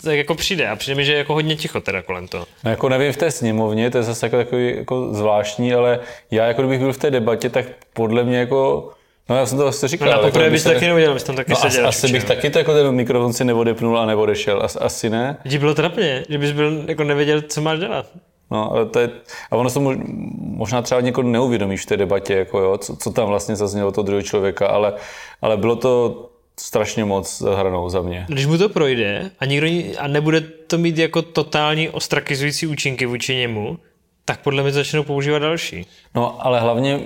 tak 0.03 0.15
jako 0.15 0.35
přijde. 0.35 0.67
A 0.67 0.75
přijde 0.75 0.95
mi, 0.95 1.05
že 1.05 1.11
je 1.11 1.17
jako 1.17 1.33
hodně 1.33 1.55
ticho 1.55 1.81
teda 1.81 2.01
kolem 2.01 2.27
toho. 2.27 2.45
No 2.63 2.71
jako 2.71 2.89
nevím 2.89 3.13
v 3.13 3.17
té 3.17 3.31
sněmovně, 3.31 3.91
to 3.91 3.97
je 3.97 4.03
zase 4.03 4.25
jako 4.25 4.37
takový 4.37 4.75
jako 4.75 5.13
zvláštní, 5.13 5.73
ale 5.73 5.99
já 6.31 6.45
jako 6.45 6.61
kdybych 6.61 6.79
byl 6.79 6.93
v 6.93 6.97
té 6.97 7.11
debatě, 7.11 7.49
tak 7.49 7.65
podle 7.93 8.23
mě 8.23 8.37
jako, 8.37 8.91
no 9.29 9.35
já 9.35 9.45
jsem 9.45 9.57
to 9.57 9.63
vlastně 9.63 9.89
říkal. 9.89 10.05
No 10.05 10.11
na 10.11 10.17
jako 10.17 10.27
poprvé 10.27 10.45
by 10.45 10.51
bys 10.51 10.63
taky 10.63 10.87
neudělal, 10.87 11.13
bys 11.13 11.23
tam 11.23 11.35
taky 11.35 11.51
No, 11.51 11.57
asi, 11.57 11.71
seděl. 11.71 11.87
asi 11.87 12.07
bych 12.11 12.23
taky 12.23 12.49
to 12.49 12.57
jako 12.57 12.73
ten 12.73 12.91
mikrofon 12.91 13.33
si 13.33 13.45
neodepnul 13.45 13.99
a 13.99 14.05
neodešel, 14.05 14.61
As, 14.63 14.77
asi 14.81 15.09
ne. 15.09 15.37
Ti 15.49 15.57
bylo 15.59 15.75
trapně, 15.75 16.25
že 16.29 16.37
bys 16.37 16.51
byl, 16.51 16.83
jako 16.87 17.03
nevěděl, 17.03 17.41
co 17.41 17.61
máš 17.61 17.79
dělat. 17.79 18.05
No, 18.51 18.71
ale 18.71 18.85
to 18.85 18.99
je, 18.99 19.09
a 19.51 19.55
ono 19.55 19.69
se 19.69 19.79
mož, 19.79 19.97
možná 20.37 20.81
třeba 20.81 21.01
někoho 21.01 21.27
neuvědomíš 21.29 21.81
v 21.81 21.85
té 21.85 21.97
debatě, 21.97 22.33
jako 22.33 22.59
jo, 22.59 22.77
co, 22.77 22.95
co 22.95 23.11
tam 23.11 23.27
vlastně 23.27 23.55
zaznělo 23.55 23.91
toho 23.91 24.05
druhého 24.05 24.23
člověka, 24.23 24.67
ale, 24.67 24.93
ale 25.41 25.57
bylo 25.57 25.75
to 25.75 26.25
strašně 26.59 27.05
moc 27.05 27.43
hranou 27.55 27.89
za 27.89 28.01
mě. 28.01 28.25
Když 28.29 28.45
mu 28.45 28.57
to 28.57 28.69
projde 28.69 29.31
a, 29.39 29.45
nikdo, 29.45 29.67
a 29.99 30.07
nebude 30.07 30.41
to 30.41 30.77
mít 30.77 30.97
jako 30.97 31.21
totální 31.21 31.89
ostrakizující 31.89 32.67
účinky 32.67 33.05
vůči 33.05 33.35
němu, 33.35 33.77
tak 34.25 34.41
podle 34.41 34.63
mě 34.63 34.71
začnou 34.71 35.03
používat 35.03 35.39
další. 35.39 35.85
No, 36.15 36.45
ale 36.45 36.59
hlavně, 36.59 36.99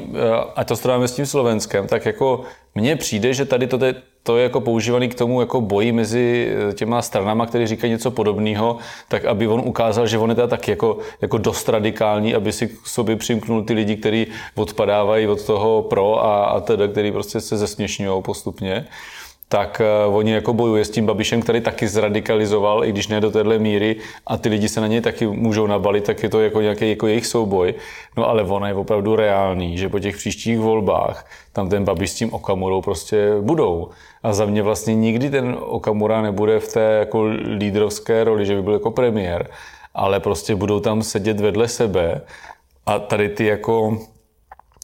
a 0.55 0.63
to 0.63 0.75
stráváme 0.75 1.07
s 1.07 1.15
tím 1.15 1.25
Slovenskem, 1.25 1.87
tak 1.87 2.05
jako 2.05 2.43
mně 2.75 2.95
přijde, 2.95 3.33
že 3.33 3.45
tady 3.45 3.67
to, 3.67 3.79
to 4.23 4.37
je 4.37 4.43
jako 4.43 4.61
používaný 4.61 5.09
k 5.09 5.15
tomu 5.15 5.41
jako 5.41 5.61
boji 5.61 5.91
mezi 5.91 6.55
eh, 6.69 6.73
těma 6.73 7.01
stranama, 7.01 7.45
které 7.45 7.67
říkají 7.67 7.91
něco 7.91 8.11
podobného, 8.11 8.77
tak 9.07 9.25
aby 9.25 9.47
on 9.47 9.61
ukázal, 9.65 10.07
že 10.07 10.17
on 10.17 10.29
je 10.29 10.47
tak 10.47 10.67
jako, 10.67 10.97
jako 11.21 11.37
dost 11.37 11.69
radikální, 11.69 12.35
aby 12.35 12.51
si 12.51 12.67
k 12.67 12.87
sobě 12.87 13.15
přimknul 13.15 13.63
ty 13.63 13.73
lidi, 13.73 13.95
kteří 13.95 14.27
odpadávají 14.55 15.27
od 15.27 15.45
toho 15.45 15.81
pro 15.81 16.25
a, 16.25 16.45
a 16.45 16.59
teda, 16.59 16.87
který 16.87 17.11
prostě 17.11 17.41
se 17.41 17.57
zesměšňují 17.57 18.21
postupně 18.21 18.87
tak 19.49 19.81
uh, 20.07 20.15
oni 20.15 20.31
jako 20.31 20.53
bojuje 20.53 20.85
s 20.85 20.89
tím 20.89 21.05
Babišem, 21.05 21.41
který 21.41 21.61
taky 21.61 21.87
zradikalizoval, 21.87 22.85
i 22.85 22.91
když 22.91 23.07
ne 23.07 23.21
do 23.21 23.31
téhle 23.31 23.59
míry, 23.59 23.95
a 24.27 24.37
ty 24.37 24.49
lidi 24.49 24.69
se 24.69 24.81
na 24.81 24.87
něj 24.87 25.01
taky 25.01 25.27
můžou 25.27 25.67
nabalit, 25.67 26.03
tak 26.03 26.23
je 26.23 26.29
to 26.29 26.41
jako 26.41 26.61
nějaký 26.61 26.89
jako 26.89 27.07
jejich 27.07 27.27
souboj. 27.27 27.73
No 28.17 28.29
ale 28.29 28.43
ono 28.43 28.65
je 28.65 28.73
opravdu 28.73 29.15
reálný, 29.15 29.77
že 29.77 29.89
po 29.89 29.99
těch 29.99 30.17
příštích 30.17 30.59
volbách 30.59 31.25
tam 31.53 31.69
ten 31.69 31.83
Babiš 31.83 32.09
s 32.09 32.15
tím 32.15 32.33
Okamurou 32.33 32.81
prostě 32.81 33.35
budou. 33.41 33.89
A 34.23 34.33
za 34.33 34.45
mě 34.45 34.61
vlastně 34.61 34.95
nikdy 34.95 35.29
ten 35.29 35.57
Okamura 35.59 36.21
nebude 36.21 36.59
v 36.59 36.73
té 36.73 36.81
jako 36.81 37.23
lídrovské 37.57 38.23
roli, 38.23 38.45
že 38.45 38.55
by 38.55 38.61
byl 38.61 38.73
jako 38.73 38.91
premiér, 38.91 39.49
ale 39.93 40.19
prostě 40.19 40.55
budou 40.55 40.79
tam 40.79 41.01
sedět 41.01 41.39
vedle 41.39 41.67
sebe 41.67 42.21
a 42.85 42.99
tady 42.99 43.29
ty 43.29 43.45
jako 43.45 43.97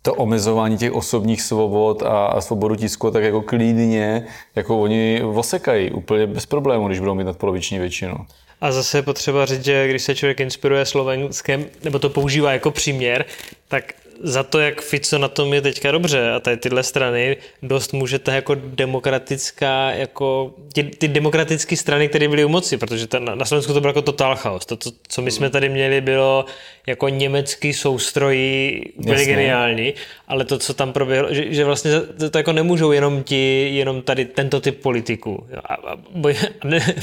to 0.06 0.14
omezování 0.14 0.78
těch 0.78 0.94
osobních 0.94 1.42
svobod 1.42 2.04
a, 2.04 2.26
a 2.26 2.42
svobodu 2.42 2.76
tisku, 2.76 3.12
tak 3.12 3.24
jako 3.24 3.42
klidně, 3.42 4.26
jako 4.56 4.82
oni 4.82 5.22
osekají 5.24 5.92
úplně 5.92 6.28
bez 6.28 6.46
problémů, 6.46 6.88
když 6.88 7.00
budou 7.00 7.16
mít 7.16 7.24
nadpoloviční 7.24 7.80
většinu. 7.80 8.16
A 8.62 8.72
zase 8.72 9.02
potřeba 9.02 9.46
říct, 9.46 9.66
že 9.66 9.88
když 9.88 10.04
se 10.04 10.16
člověk 10.16 10.40
inspiruje 10.40 10.86
Slovenskem, 10.86 11.66
nebo 11.84 12.00
to 12.00 12.10
používá 12.10 12.52
jako 12.54 12.72
příměr, 12.72 13.26
tak 13.68 13.94
za 14.24 14.44
to, 14.44 14.60
jak 14.60 14.82
Fico 14.82 15.18
na 15.18 15.28
tom 15.28 15.54
je 15.54 15.62
teďka 15.62 15.92
dobře 15.92 16.32
a 16.32 16.40
tady 16.40 16.58
tyhle 16.58 16.84
strany, 16.84 17.38
dost 17.64 17.94
můžete 17.94 18.36
jako 18.36 18.56
demokratická, 18.56 19.92
jako 19.92 20.54
ty, 20.74 20.84
ty 20.84 21.08
demokratické 21.08 21.78
strany, 21.78 22.10
které 22.10 22.28
byly 22.28 22.46
u 22.46 22.50
moci, 22.50 22.78
protože 22.78 23.08
ten, 23.08 23.32
na 23.38 23.46
Slovensku 23.46 23.74
to 23.74 23.82
bylo 23.82 23.90
jako 23.90 24.02
totál 24.02 24.36
chaos. 24.36 24.66
To, 24.66 24.78
to, 24.78 24.90
co 25.08 25.22
my 25.22 25.32
jsme 25.32 25.50
tady 25.50 25.70
měli, 25.70 26.02
bylo 26.02 26.46
jako 26.88 27.10
německý 27.10 27.74
soustrojí 27.74 28.82
byly 28.98 29.20
Jasně. 29.20 29.26
geniální, 29.26 29.94
ale 30.28 30.46
to, 30.46 30.58
co 30.58 30.74
tam 30.74 30.94
proběhlo, 30.94 31.34
že, 31.34 31.54
že 31.54 31.66
vlastně 31.66 32.02
to, 32.02 32.30
to 32.30 32.38
jako 32.38 32.52
nemůžou 32.54 32.92
jenom 32.92 33.24
ti, 33.24 33.70
jenom 33.76 34.02
tady 34.02 34.26
tento 34.26 34.62
typ 34.62 34.82
politiků. 34.82 35.48
A, 35.64 35.74
a 35.74 35.96
boj, 36.10 36.36
ne, 36.64 36.96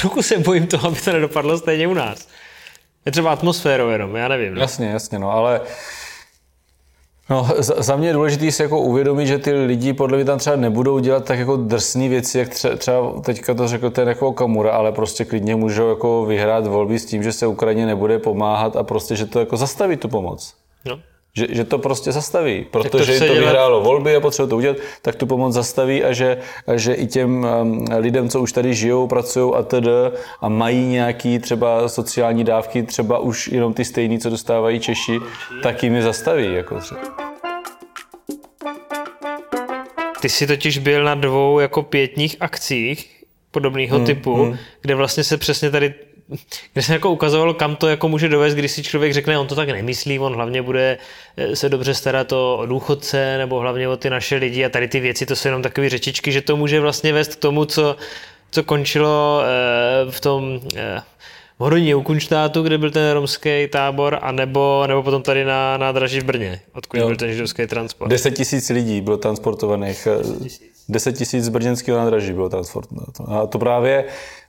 trochu 0.00 0.22
se 0.22 0.38
bojím 0.38 0.66
toho, 0.66 0.88
aby 0.88 1.00
to 1.00 1.12
nedopadlo 1.12 1.58
stejně 1.58 1.86
u 1.86 1.94
nás. 1.94 2.28
Je 3.06 3.12
třeba 3.12 3.32
atmosférou 3.32 3.88
jenom, 3.88 4.16
já 4.16 4.28
nevím. 4.28 4.54
No. 4.54 4.60
Jasně, 4.60 4.86
jasně, 4.86 5.18
no, 5.18 5.30
ale 5.30 5.60
No, 7.30 7.48
za 7.58 7.96
mě 7.96 8.08
je 8.08 8.12
důležité 8.12 8.52
si 8.52 8.62
jako 8.62 8.80
uvědomit, 8.80 9.26
že 9.26 9.38
ty 9.38 9.52
lidi 9.52 9.92
podle 9.92 10.16
mě 10.16 10.24
tam 10.24 10.38
třeba 10.38 10.56
nebudou 10.56 10.98
dělat 10.98 11.24
tak 11.24 11.38
jako 11.38 11.56
drsné 11.56 12.08
věci, 12.08 12.38
jak 12.38 12.48
třeba, 12.48 12.76
třeba 12.76 13.20
teďka 13.20 13.54
to 13.54 13.68
řekl 13.68 13.90
ten 13.90 14.08
jako 14.08 14.32
Kamura, 14.32 14.70
ale 14.70 14.92
prostě 14.92 15.24
klidně 15.24 15.56
můžou 15.56 15.88
jako 15.88 16.24
vyhrát 16.24 16.66
volby 16.66 16.98
s 16.98 17.06
tím, 17.06 17.22
že 17.22 17.32
se 17.32 17.46
Ukrajině 17.46 17.86
nebude 17.86 18.18
pomáhat 18.18 18.76
a 18.76 18.82
prostě, 18.82 19.16
že 19.16 19.26
to 19.26 19.40
jako 19.40 19.56
zastaví 19.56 19.96
tu 19.96 20.08
pomoc. 20.08 20.54
No. 20.84 20.98
Že, 21.36 21.46
že 21.50 21.64
to 21.64 21.78
prostě 21.78 22.12
zastaví, 22.12 22.66
protože 22.70 23.18
to 23.18 23.24
dělat... 23.24 23.38
vyhrálo 23.38 23.80
volby 23.80 24.16
a 24.16 24.20
potřebuje 24.20 24.48
to 24.48 24.56
udělat, 24.56 24.76
tak 25.02 25.14
tu 25.14 25.26
pomoc 25.26 25.54
zastaví 25.54 26.04
a 26.04 26.12
že, 26.12 26.38
a 26.66 26.76
že 26.76 26.94
i 26.94 27.06
těm 27.06 27.46
um, 27.62 27.84
lidem, 27.96 28.28
co 28.28 28.40
už 28.40 28.52
tady 28.52 28.74
žijou, 28.74 29.06
pracují 29.06 29.54
a 29.54 29.62
td. 29.62 29.88
a 30.40 30.48
mají 30.48 30.86
nějaký 30.86 31.38
třeba 31.38 31.88
sociální 31.88 32.44
dávky, 32.44 32.82
třeba 32.82 33.18
už 33.18 33.48
jenom 33.48 33.74
ty 33.74 33.84
stejný, 33.84 34.18
co 34.18 34.30
dostávají 34.30 34.80
Češi, 34.80 35.18
tak 35.62 35.82
jim 35.82 35.94
je 35.94 36.02
zastaví. 36.02 36.54
Jako 36.54 36.80
třeba. 36.80 37.00
Ty 40.20 40.28
jsi 40.28 40.46
totiž 40.46 40.78
byl 40.78 41.04
na 41.04 41.14
dvou 41.14 41.58
jako 41.58 41.82
pětních 41.82 42.36
akcích 42.40 43.24
podobného 43.50 43.96
hmm, 43.96 44.06
typu, 44.06 44.34
hmm. 44.34 44.56
kde 44.80 44.94
vlastně 44.94 45.24
se 45.24 45.36
přesně 45.36 45.70
tady 45.70 45.94
kde 46.72 46.82
se 46.82 46.92
jako 46.92 47.10
ukazovalo, 47.10 47.54
kam 47.54 47.76
to 47.76 47.88
jako 47.88 48.08
může 48.08 48.28
dovést, 48.28 48.56
když 48.56 48.72
si 48.72 48.82
člověk 48.82 49.12
řekne, 49.12 49.38
on 49.38 49.46
to 49.46 49.54
tak 49.54 49.68
nemyslí, 49.68 50.18
on 50.18 50.34
hlavně 50.34 50.62
bude 50.62 50.98
eh, 51.36 51.56
se 51.56 51.68
dobře 51.68 51.94
starat 51.94 52.32
o 52.32 52.62
důchodce 52.66 53.38
nebo 53.38 53.60
hlavně 53.60 53.88
o 53.88 53.96
ty 53.96 54.10
naše 54.10 54.36
lidi 54.36 54.64
a 54.64 54.68
tady 54.68 54.88
ty 54.88 55.00
věci, 55.00 55.26
to 55.26 55.36
jsou 55.36 55.48
jenom 55.48 55.62
takové 55.62 55.88
řečičky, 55.88 56.32
že 56.32 56.42
to 56.42 56.56
může 56.56 56.80
vlastně 56.80 57.12
vést 57.12 57.34
k 57.34 57.38
tomu, 57.38 57.64
co, 57.64 57.96
co 58.50 58.62
končilo 58.62 59.42
eh, 59.42 60.10
v 60.10 60.20
tom 60.20 60.60
eh, 60.76 61.02
v 61.58 61.60
Hodoní 61.60 61.94
u 61.94 62.02
Kunštátu, 62.02 62.62
kde 62.62 62.78
byl 62.78 62.90
ten 62.90 63.12
romský 63.12 63.68
tábor, 63.68 64.18
a 64.22 64.32
nebo, 64.32 64.84
nebo 64.86 65.02
potom 65.02 65.22
tady 65.22 65.44
na 65.44 65.76
nádraží 65.76 66.20
v 66.20 66.24
Brně, 66.24 66.60
odkud 66.72 66.96
jo. 66.96 67.06
byl 67.06 67.16
ten 67.16 67.32
židovský 67.32 67.66
transport. 67.66 68.10
10 68.10 68.30
tisíc 68.30 68.68
lidí 68.68 69.00
bylo 69.00 69.16
transportovaných. 69.16 70.08
10 70.40 70.73
tisíc 71.12 71.44
z 71.44 71.48
brněnského 71.48 71.98
nádraží 71.98 72.32
bylo 72.32 72.48
transportováno. 72.48 73.06
A 73.28 73.46
to 73.46 73.58
právě 73.58 74.04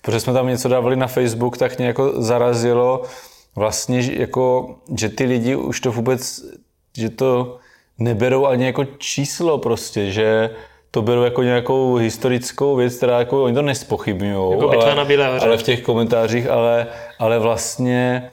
protože 0.05 0.19
jsme 0.19 0.33
tam 0.33 0.47
něco 0.47 0.69
dávali 0.69 0.95
na 0.95 1.07
Facebook, 1.07 1.57
tak 1.57 1.77
mě 1.77 1.87
jako 1.87 2.21
zarazilo 2.21 3.01
vlastně, 3.55 4.01
jako, 4.13 4.75
že 4.97 5.09
ty 5.09 5.23
lidi 5.23 5.55
už 5.55 5.79
to 5.79 5.91
vůbec, 5.91 6.41
že 6.97 7.09
to 7.09 7.57
neberou 7.99 8.45
ani 8.45 8.65
jako 8.65 8.85
číslo 8.97 9.57
prostě, 9.57 10.11
že 10.11 10.49
to 10.91 11.01
berou 11.01 11.23
jako 11.23 11.43
nějakou 11.43 11.95
historickou 11.95 12.75
věc, 12.75 12.95
která 12.95 13.19
jako, 13.19 13.43
oni 13.43 13.55
to 13.55 13.61
nespochybňují, 13.61 14.51
jako 14.51 14.69
ale, 14.69 15.39
ale 15.39 15.57
v 15.57 15.63
těch 15.63 15.81
komentářích, 15.81 16.49
ale, 16.49 16.87
ale 17.19 17.39
vlastně 17.39 18.31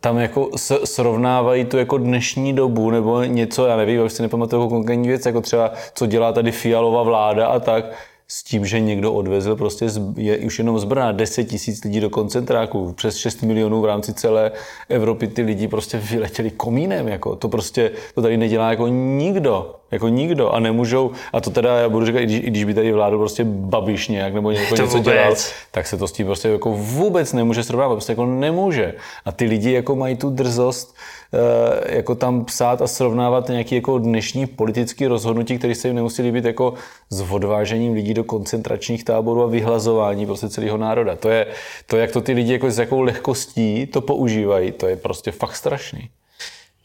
tam 0.00 0.18
jako 0.18 0.50
srovnávají 0.84 1.64
tu 1.64 1.78
jako 1.78 1.98
dnešní 1.98 2.52
dobu 2.52 2.90
nebo 2.90 3.22
něco, 3.22 3.66
já 3.66 3.76
nevím, 3.76 4.02
už 4.02 4.12
si 4.12 4.22
nepamatuju 4.22 4.68
konkrétní 4.68 5.08
věc, 5.08 5.26
jako 5.26 5.40
třeba 5.40 5.72
co 5.94 6.06
dělá 6.06 6.32
tady 6.32 6.52
Fialová 6.52 7.02
vláda 7.02 7.46
a 7.46 7.60
tak, 7.60 7.84
s 8.28 8.42
tím, 8.42 8.66
že 8.66 8.80
někdo 8.80 9.12
odvezl 9.12 9.56
prostě 9.56 9.88
z, 9.88 10.00
je 10.16 10.38
už 10.38 10.58
jenom 10.58 10.78
zbrná 10.78 11.12
10 11.12 11.44
tisíc 11.44 11.84
lidí 11.84 12.00
do 12.00 12.10
koncentráků, 12.10 12.92
přes 12.92 13.16
6 13.16 13.42
milionů 13.42 13.80
v 13.80 13.84
rámci 13.84 14.14
celé 14.14 14.52
Evropy 14.88 15.28
ty 15.28 15.42
lidi 15.42 15.68
prostě 15.68 15.98
vyletěli 15.98 16.50
komínem, 16.50 17.08
jako. 17.08 17.36
To 17.36 17.48
prostě, 17.48 17.90
to 18.14 18.22
tady 18.22 18.36
nedělá 18.36 18.70
jako 18.70 18.88
nikdo, 18.88 19.74
jako 19.92 20.08
nikdo 20.08 20.50
a 20.50 20.60
nemůžou, 20.60 21.10
a 21.32 21.40
to 21.40 21.50
teda 21.50 21.78
já 21.78 21.88
budu 21.88 22.06
říkat, 22.06 22.18
i 22.18 22.24
když, 22.24 22.38
i 22.38 22.50
když 22.50 22.64
by 22.64 22.74
tady 22.74 22.92
vládl 22.92 23.18
prostě 23.18 23.44
babiš 23.44 24.08
nějak 24.08 24.34
nebo 24.34 24.50
něco, 24.50 24.76
něco 24.76 24.98
dělal, 24.98 25.34
tak 25.70 25.86
se 25.86 25.96
to 25.96 26.08
s 26.08 26.12
tím 26.12 26.26
prostě 26.26 26.48
jako 26.48 26.70
vůbec 26.70 27.32
nemůže 27.32 27.64
srovnávat, 27.64 27.94
prostě 27.94 28.12
jako 28.12 28.26
nemůže. 28.26 28.94
A 29.24 29.32
ty 29.32 29.44
lidi 29.44 29.72
jako 29.72 29.96
mají 29.96 30.16
tu 30.16 30.30
drzost, 30.30 30.94
Eh, 31.34 31.96
jako 31.96 32.14
tam 32.14 32.44
psát 32.44 32.82
a 32.82 32.86
srovnávat 32.86 33.48
nějaké 33.48 33.74
jako 33.74 33.98
dnešní 33.98 34.46
politické 34.46 35.08
rozhodnutí, 35.08 35.58
které 35.58 35.74
se 35.74 35.88
jim 35.88 35.96
nemusí 35.96 36.22
líbit 36.22 36.44
jako 36.44 36.74
s 37.10 37.20
odvážením 37.20 37.92
lidí 37.92 38.14
do 38.14 38.24
koncentračních 38.24 39.04
táborů 39.04 39.42
a 39.42 39.46
vyhlazování 39.46 40.26
prostě 40.26 40.48
celého 40.48 40.76
národa. 40.76 41.16
To 41.16 41.28
je, 41.28 41.46
to 41.86 41.96
jak 41.96 42.12
to 42.12 42.20
ty 42.20 42.32
lidi 42.32 42.52
jako 42.52 42.70
s 42.70 42.78
jakou 42.78 43.00
lehkostí 43.00 43.86
to 43.86 44.00
používají, 44.00 44.72
to 44.72 44.86
je 44.86 44.96
prostě 44.96 45.30
fakt 45.30 45.56
strašný. 45.56 46.10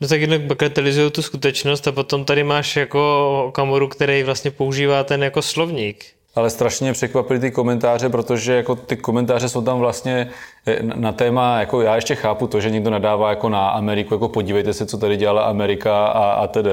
No 0.01 0.07
tak 0.07 0.21
jednak 0.21 0.41
bagatelizují 0.41 1.11
tu 1.11 1.21
skutečnost 1.21 1.87
a 1.87 1.91
potom 1.91 2.25
tady 2.25 2.43
máš 2.43 2.75
jako 2.75 3.51
kamoru, 3.53 3.87
který 3.87 4.23
vlastně 4.23 4.51
používá 4.51 5.03
ten 5.03 5.23
jako 5.23 5.41
slovník. 5.41 6.05
Ale 6.35 6.49
strašně 6.49 6.93
překvapily 6.93 7.39
ty 7.39 7.51
komentáře, 7.51 8.09
protože 8.09 8.53
jako 8.53 8.75
ty 8.75 8.97
komentáře 8.97 9.49
jsou 9.49 9.61
tam 9.61 9.79
vlastně 9.79 10.29
eh, 10.65 10.83
na 10.83 11.11
téma, 11.11 11.59
jako 11.59 11.81
já 11.81 11.95
ještě 11.95 12.15
chápu 12.15 12.47
to, 12.47 12.61
že 12.61 12.69
někdo 12.69 12.89
nadává 12.89 13.29
jako 13.29 13.49
na 13.49 13.69
Ameriku, 13.69 14.13
jako 14.13 14.29
podívejte 14.29 14.73
se, 14.73 14.85
co 14.85 14.97
tady 14.97 15.17
dělala 15.17 15.41
Amerika 15.41 16.07
a, 16.07 16.31
a 16.31 16.47
tedy. 16.47 16.71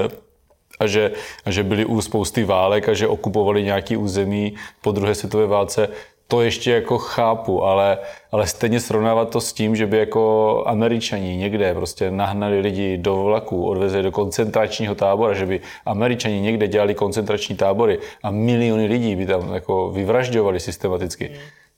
A 0.79 0.87
že, 0.87 1.11
a 1.45 1.51
že 1.51 1.63
byli 1.63 1.85
u 1.85 2.01
spousty 2.01 2.43
válek 2.43 2.89
a 2.89 2.93
že 2.93 3.07
okupovali 3.07 3.63
nějaký 3.63 3.97
území 3.97 4.55
po 4.81 4.91
druhé 4.91 5.15
světové 5.15 5.47
válce 5.47 5.89
to 6.27 6.41
ještě 6.41 6.71
jako 6.71 6.97
chápu, 6.97 7.63
ale, 7.63 7.97
ale 8.31 8.47
stejně 8.47 8.79
srovnávat 8.79 9.29
to 9.29 9.41
s 9.41 9.53
tím, 9.53 9.75
že 9.75 9.87
by 9.87 9.97
jako 9.97 10.63
američani 10.67 11.37
někde 11.37 11.73
prostě 11.73 12.11
nahnali 12.11 12.59
lidi 12.59 12.97
do 12.97 13.23
vlaku, 13.23 13.65
odvezli 13.65 14.03
do 14.03 14.11
koncentračního 14.11 14.95
tábora, 14.95 15.33
že 15.33 15.45
by 15.45 15.61
američani 15.85 16.41
někde 16.41 16.67
dělali 16.67 16.95
koncentrační 16.95 17.55
tábory 17.55 17.99
a 18.23 18.31
miliony 18.31 18.85
lidí 18.85 19.15
by 19.15 19.25
tam 19.25 19.53
jako 19.53 19.91
vyvražďovali 19.91 20.59
systematicky. 20.59 21.31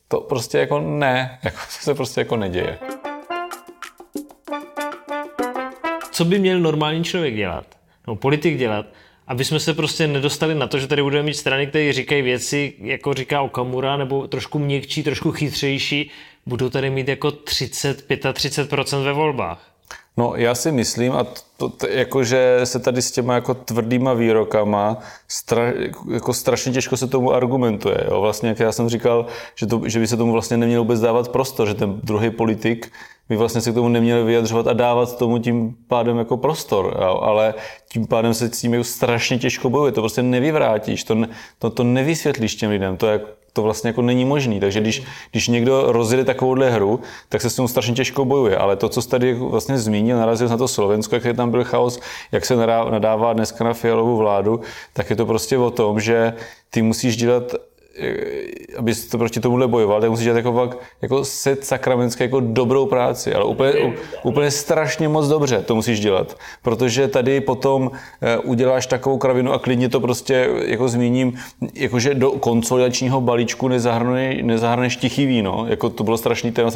To 0.08 0.22
prostě 0.22 0.58
jako 0.58 0.80
ne, 0.80 1.40
jako 1.44 1.58
to 1.58 1.84
se 1.84 1.94
prostě 1.94 2.22
jako 2.22 2.36
neděje. 2.36 2.78
Co 6.12 6.26
by 6.26 6.40
měl 6.40 6.60
normální 6.60 7.04
člověk 7.04 7.36
dělat? 7.36 7.66
No, 8.08 8.16
politik 8.16 8.58
dělat, 8.58 8.86
aby 9.28 9.46
jsme 9.46 9.60
se 9.60 9.74
prostě 9.74 10.08
nedostali 10.08 10.56
na 10.56 10.68
to, 10.68 10.80
že 10.80 10.88
tady 10.88 11.04
budeme 11.04 11.24
mít 11.24 11.34
strany, 11.34 11.68
které 11.68 11.94
říkají 11.94 12.22
věci, 12.22 12.74
jako 12.80 13.14
říká 13.14 13.42
Okamura, 13.42 13.98
nebo 13.98 14.28
trošku 14.28 14.60
měkčí, 14.60 15.04
trošku 15.04 15.32
chytřejší, 15.32 16.12
budou 16.46 16.70
tady 16.70 16.90
mít 16.90 17.08
jako 17.08 17.32
30, 17.32 18.10
35% 18.10 19.04
ve 19.04 19.14
volbách. 19.14 19.72
No 20.18 20.34
já 20.36 20.56
si 20.56 20.72
myslím, 20.72 21.14
a 21.14 21.26
jakože 21.90 22.60
se 22.64 22.80
tady 22.80 23.02
s 23.02 23.12
těma 23.12 23.34
jako 23.34 23.54
tvrdýma 23.54 24.14
výrokama 24.14 24.98
stra, 25.28 25.74
jako 26.12 26.34
strašně 26.34 26.74
těžko 26.74 26.98
se 26.98 27.08
tomu 27.08 27.34
argumentuje. 27.34 27.98
Jo? 28.08 28.22
Vlastně, 28.22 28.50
jak 28.50 28.60
já 28.60 28.72
jsem 28.72 28.90
říkal, 28.90 29.26
že, 29.56 29.68
to, 29.68 29.82
že 29.86 30.00
by 30.00 30.08
se 30.08 30.18
tomu 30.18 30.32
vlastně 30.32 30.58
neměl 30.58 30.82
vůbec 30.82 31.00
dávat 31.00 31.30
prostor, 31.30 31.68
že 31.68 31.74
ten 31.74 32.00
druhý 32.04 32.30
politik 32.30 32.92
by 33.30 33.38
vlastně 33.38 33.62
se 33.62 33.72
k 33.72 33.76
tomu 33.76 33.90
neměli 33.90 34.24
vyjadřovat 34.24 34.68
a 34.68 34.74
dávat 34.74 35.18
tomu 35.18 35.38
tím 35.38 35.76
pádem 35.88 36.18
jako 36.18 36.38
prostor, 36.38 36.98
jo? 37.02 37.20
ale 37.22 37.54
tím 37.90 38.08
pádem 38.08 38.34
se 38.34 38.48
s 38.48 38.62
tím 38.62 38.74
jako 38.74 38.84
strašně 38.84 39.38
těžko 39.38 39.70
bojuje. 39.70 39.92
To 39.92 40.02
prostě 40.02 40.24
nevyvrátíš, 40.24 41.04
to, 41.04 41.18
to, 41.60 41.70
to 41.70 41.84
nevysvětlíš 41.84 42.56
těm 42.56 42.72
lidem. 42.72 42.98
To 42.98 43.08
je 43.08 43.20
to 43.58 43.64
vlastně 43.64 43.90
jako 43.90 44.02
není 44.02 44.26
možný. 44.26 44.60
Takže 44.60 44.82
když, 44.82 45.04
když 45.32 45.48
někdo 45.48 45.92
rozjede 45.92 46.26
takovouhle 46.26 46.70
hru, 46.70 47.00
tak 47.30 47.42
se 47.42 47.50
s 47.50 47.56
tím 47.56 47.68
strašně 47.68 47.94
těžko 47.94 48.26
bojuje. 48.26 48.58
Ale 48.58 48.76
to, 48.76 48.90
co 48.90 49.02
jsi 49.02 49.10
tady 49.10 49.34
vlastně 49.34 49.78
zmínil, 49.78 50.18
narazil 50.18 50.50
na 50.50 50.58
to 50.58 50.68
Slovensko, 50.68 51.16
jak 51.16 51.26
je 51.26 51.34
tam 51.34 51.47
byl 51.52 51.64
chaos, 51.64 52.00
jak 52.32 52.46
se 52.46 52.56
nadává 52.90 53.34
dneska 53.34 53.64
na 53.64 53.74
fialovou 53.74 54.18
vládu, 54.18 54.62
tak 54.94 55.10
je 55.10 55.16
to 55.16 55.26
prostě 55.26 55.58
o 55.58 55.72
tom, 55.72 56.00
že 56.00 56.34
ty 56.70 56.82
musíš 56.82 57.18
dělat 57.18 57.54
Eh, 58.00 58.78
aby 58.78 58.96
to 58.96 59.18
proti 59.18 59.40
tomuhle 59.40 59.68
bojoval, 59.68 60.02
tak 60.02 60.10
musíš 60.10 60.24
dělat 60.24 60.38
jako, 60.38 60.54
fakt, 60.54 60.78
jako 61.02 61.26
set 61.26 61.66
sakramentské 61.66 62.24
jako 62.24 62.40
dobrou 62.40 62.86
práci, 62.86 63.34
ale 63.34 63.46
úplně, 63.46 63.94
úplně 64.24 64.52
strašně 64.52 65.08
moc 65.08 65.28
dobře 65.28 65.62
to 65.62 65.76
musíš 65.76 66.00
dělat, 66.00 66.38
protože 66.62 67.08
tady 67.08 67.42
potom 67.42 67.92
eh, 68.22 68.38
uděláš 68.38 68.86
takovou 68.86 69.18
kravinu 69.18 69.54
a 69.54 69.60
klidně 69.60 69.90
to 69.90 70.00
prostě, 70.00 70.50
jako 70.66 70.88
zmíním, 70.88 71.40
jakože 71.74 72.14
do 72.14 72.32
konsolidačního 72.32 73.22
balíčku 73.22 73.68
nezahrneš, 73.68 74.38
nezahrneš 74.42 74.98
tichý 74.98 75.26
víno, 75.26 75.66
jako 75.70 75.90
to 75.90 76.04
bylo 76.04 76.18
strašný 76.18 76.52
téma, 76.52 76.72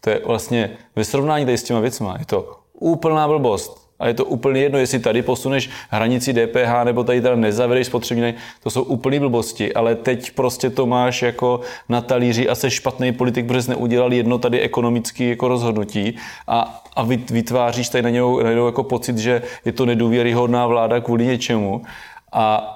to 0.00 0.10
je 0.10 0.20
vlastně 0.26 0.70
ve 0.96 1.04
srovnání 1.04 1.44
tady 1.44 1.58
s 1.58 1.62
těma 1.62 1.80
věcma, 1.80 2.16
je 2.18 2.26
to 2.26 2.56
úplná 2.72 3.28
blbost. 3.28 3.85
A 3.98 4.08
je 4.08 4.14
to 4.14 4.24
úplně 4.24 4.60
jedno, 4.60 4.78
jestli 4.78 4.98
tady 4.98 5.22
posuneš 5.22 5.70
hranici 5.90 6.32
DPH 6.32 6.84
nebo 6.84 7.04
tady 7.04 7.20
teda 7.20 7.36
nezavedeš 7.36 7.86
spotřební 7.86 8.34
to 8.62 8.70
jsou 8.70 8.82
úplný 8.82 9.18
blbosti, 9.18 9.74
ale 9.74 9.94
teď 9.94 10.30
prostě 10.30 10.70
to 10.70 10.86
máš 10.86 11.22
jako 11.22 11.60
na 11.88 12.00
talíři 12.00 12.48
a 12.48 12.54
se 12.54 12.70
špatný 12.70 13.12
politik, 13.12 13.46
protože 13.46 13.62
jsi 13.62 13.70
neudělal 13.70 14.12
jedno 14.12 14.38
tady 14.38 14.60
ekonomické 14.60 15.24
jako 15.24 15.48
rozhodnutí. 15.48 16.16
A, 16.46 16.82
a 16.96 17.02
vytváříš 17.30 17.88
tady 17.88 18.02
na 18.02 18.10
něj 18.10 18.22
jako 18.66 18.82
pocit, 18.82 19.18
že 19.18 19.42
je 19.64 19.72
to 19.72 19.86
nedůvěryhodná 19.86 20.66
vláda 20.66 21.00
kvůli 21.00 21.26
něčemu. 21.26 21.82
A 22.32 22.72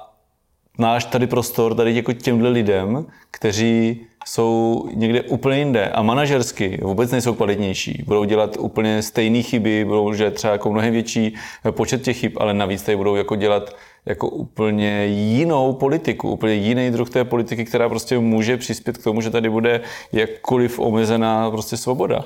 máš 0.80 1.04
tady 1.04 1.26
prostor 1.26 1.75
tady 1.75 1.96
jako 1.96 2.12
těmhle 2.12 2.49
lidem, 2.49 3.06
kteří 3.30 4.00
jsou 4.26 4.84
někde 4.94 5.22
úplně 5.22 5.58
jinde 5.58 5.88
a 5.88 6.02
manažersky 6.02 6.80
vůbec 6.82 7.10
nejsou 7.10 7.34
kvalitnější. 7.34 8.04
Budou 8.06 8.25
dělat 8.25 8.56
úplně 8.58 9.02
stejné 9.02 9.42
chyby, 9.42 9.84
budou 9.84 10.12
že 10.12 10.30
třeba 10.30 10.52
jako 10.52 10.72
mnohem 10.72 10.92
větší 10.92 11.34
počet 11.70 12.02
těch 12.02 12.16
chyb, 12.16 12.32
ale 12.37 12.54
navíc 12.54 12.82
tady 12.82 12.96
budou 12.96 13.14
jako 13.14 13.37
dělat 13.37 13.76
jako 14.06 14.28
úplně 14.28 15.06
jinou 15.06 15.72
politiku, 15.72 16.30
úplně 16.30 16.54
jiný 16.54 16.90
druh 16.90 17.10
té 17.10 17.25
politiky, 17.25 17.64
která 17.64 17.88
prostě 17.88 18.18
může 18.18 18.56
přispět 18.56 18.99
k 18.99 19.04
tomu, 19.04 19.20
že 19.20 19.30
tady 19.30 19.50
bude 19.50 19.80
jakkoliv 20.12 20.78
omezená 20.78 21.50
prostě 21.50 21.76
svoboda. 21.76 22.25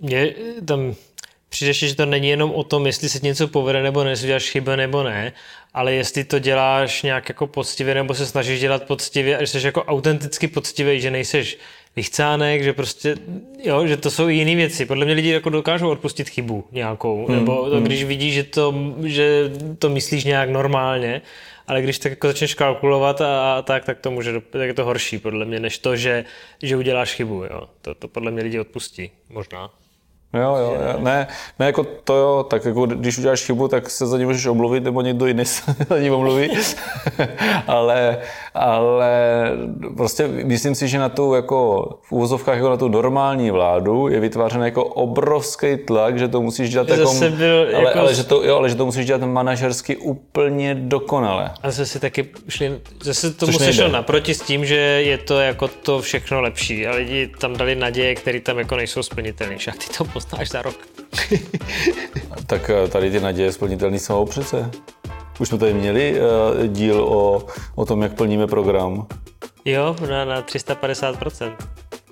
Je 0.00 0.34
tam 0.64 0.94
přijdeš, 1.54 1.78
že 1.78 1.96
to 1.96 2.06
není 2.06 2.28
jenom 2.28 2.50
o 2.50 2.64
tom, 2.64 2.86
jestli 2.86 3.08
se 3.08 3.18
něco 3.22 3.48
povede 3.48 3.82
nebo 3.82 4.04
ne, 4.04 4.10
jestli 4.10 4.26
děláš 4.26 4.50
chybu 4.50 4.70
nebo 4.76 5.02
ne, 5.02 5.32
ale 5.74 5.92
jestli 5.92 6.24
to 6.24 6.38
děláš 6.38 7.02
nějak 7.02 7.28
jako 7.28 7.46
poctivě 7.46 7.94
nebo 7.94 8.14
se 8.14 8.26
snažíš 8.26 8.60
dělat 8.60 8.82
poctivě 8.82 9.38
a 9.38 9.40
že 9.40 9.46
jsi 9.46 9.66
jako 9.66 9.84
autenticky 9.84 10.48
poctivý, 10.48 11.00
že 11.00 11.10
nejseš 11.10 11.58
vychcánek, 11.96 12.62
že 12.62 12.72
prostě, 12.72 13.14
jo, 13.62 13.86
že 13.86 13.96
to 13.96 14.10
jsou 14.10 14.28
jiné 14.28 14.54
věci. 14.54 14.86
Podle 14.86 15.04
mě 15.04 15.14
lidi 15.14 15.30
jako 15.30 15.50
dokážou 15.50 15.90
odpustit 15.90 16.28
chybu 16.28 16.64
nějakou, 16.72 17.26
hmm, 17.26 17.36
nebo 17.36 17.70
to, 17.70 17.76
hmm. 17.76 17.84
když 17.84 18.04
vidí, 18.04 18.32
že 18.32 18.42
to, 18.42 18.74
že 19.04 19.50
to 19.78 19.88
myslíš 19.88 20.24
nějak 20.24 20.50
normálně, 20.50 21.22
ale 21.66 21.82
když 21.82 21.98
tak 21.98 22.12
jako 22.12 22.26
začneš 22.26 22.54
kalkulovat 22.54 23.20
a, 23.20 23.54
a 23.54 23.62
tak, 23.62 23.84
tak 23.84 23.98
to 23.98 24.10
může, 24.10 24.40
tak 24.40 24.62
je 24.62 24.74
to 24.74 24.84
horší 24.84 25.18
podle 25.18 25.44
mě, 25.44 25.60
než 25.60 25.78
to, 25.78 25.96
že, 25.96 26.24
že 26.62 26.76
uděláš 26.76 27.14
chybu, 27.14 27.44
jo. 27.44 27.68
To, 27.82 27.94
to 27.94 28.08
podle 28.08 28.30
mě 28.30 28.42
lidi 28.42 28.60
odpustí, 28.60 29.10
možná. 29.30 29.83
Jo, 30.34 30.56
jo, 30.56 30.76
jo. 30.88 30.98
Ne, 30.98 31.26
ne, 31.58 31.66
jako 31.66 31.86
to 32.04 32.14
jo, 32.14 32.46
tak 32.50 32.64
jako 32.64 32.86
když 32.86 33.18
uděláš 33.18 33.44
chybu, 33.44 33.68
tak 33.68 33.90
se 33.90 34.06
za 34.06 34.18
ní 34.18 34.24
můžeš 34.24 34.46
omluvit, 34.46 34.84
nebo 34.84 35.00
někdo 35.00 35.26
jiný 35.26 35.44
se 35.44 35.62
za 35.88 35.98
ní 35.98 36.10
omluví. 36.10 36.50
ale, 37.66 38.18
ale 38.54 39.12
prostě 39.96 40.28
myslím 40.28 40.74
si, 40.74 40.88
že 40.88 40.98
na 40.98 41.08
tu 41.08 41.34
jako 41.34 41.88
v 42.02 42.12
úvozovkách 42.12 42.54
jako 42.56 42.70
na 42.70 42.76
tu 42.76 42.88
normální 42.88 43.50
vládu 43.50 44.08
je 44.08 44.20
vytvářen 44.20 44.62
jako 44.62 44.84
obrovský 44.84 45.76
tlak, 45.76 46.18
že 46.18 46.28
to 46.28 46.42
musíš 46.42 46.70
dělat 46.70 46.88
jako, 46.88 47.14
byl 47.30 47.66
ale, 47.74 47.84
jako... 47.84 47.98
ale, 47.98 48.14
že 48.14 48.24
to, 48.24 48.42
jo, 48.42 48.56
ale 48.56 48.68
že 48.68 48.74
to 48.74 48.86
musíš 48.86 49.06
dělat 49.06 49.22
manažersky 49.22 49.96
úplně 49.96 50.74
dokonale. 50.74 51.50
A 51.62 51.70
zase 51.70 52.00
taky 52.00 52.28
šli, 52.48 52.80
zase 53.02 53.34
to 53.34 53.46
musíš 53.46 53.76
šel 53.76 53.88
naproti 53.88 54.34
s 54.34 54.40
tím, 54.40 54.64
že 54.64 54.76
je 54.76 55.18
to 55.18 55.40
jako 55.40 55.68
to 55.68 56.00
všechno 56.00 56.40
lepší 56.40 56.86
a 56.86 56.94
lidi 56.94 57.30
tam 57.38 57.56
dali 57.56 57.74
naděje, 57.74 58.14
které 58.14 58.40
tam 58.40 58.58
jako 58.58 58.76
nejsou 58.76 59.02
splnitelné. 59.02 59.54
A 59.54 59.72
ty 59.72 59.98
to 59.98 60.04
poznáš 60.24 60.50
za 60.50 60.62
rok. 60.62 60.76
tak 62.46 62.70
eh, 62.70 62.88
tady 62.88 63.10
ty 63.10 63.20
naděje 63.20 63.52
splnitelné 63.52 63.98
jsou 63.98 64.24
přece. 64.24 64.70
Už 65.40 65.48
jsme 65.48 65.58
tady 65.58 65.74
měli 65.74 66.20
uh, 66.20 66.66
díl 66.66 67.04
o, 67.04 67.46
o 67.74 67.84
tom, 67.84 68.02
jak 68.02 68.14
plníme 68.14 68.46
program. 68.46 69.06
Jo, 69.64 69.96
na, 70.10 70.24
na 70.24 70.42
350%. 70.42 71.52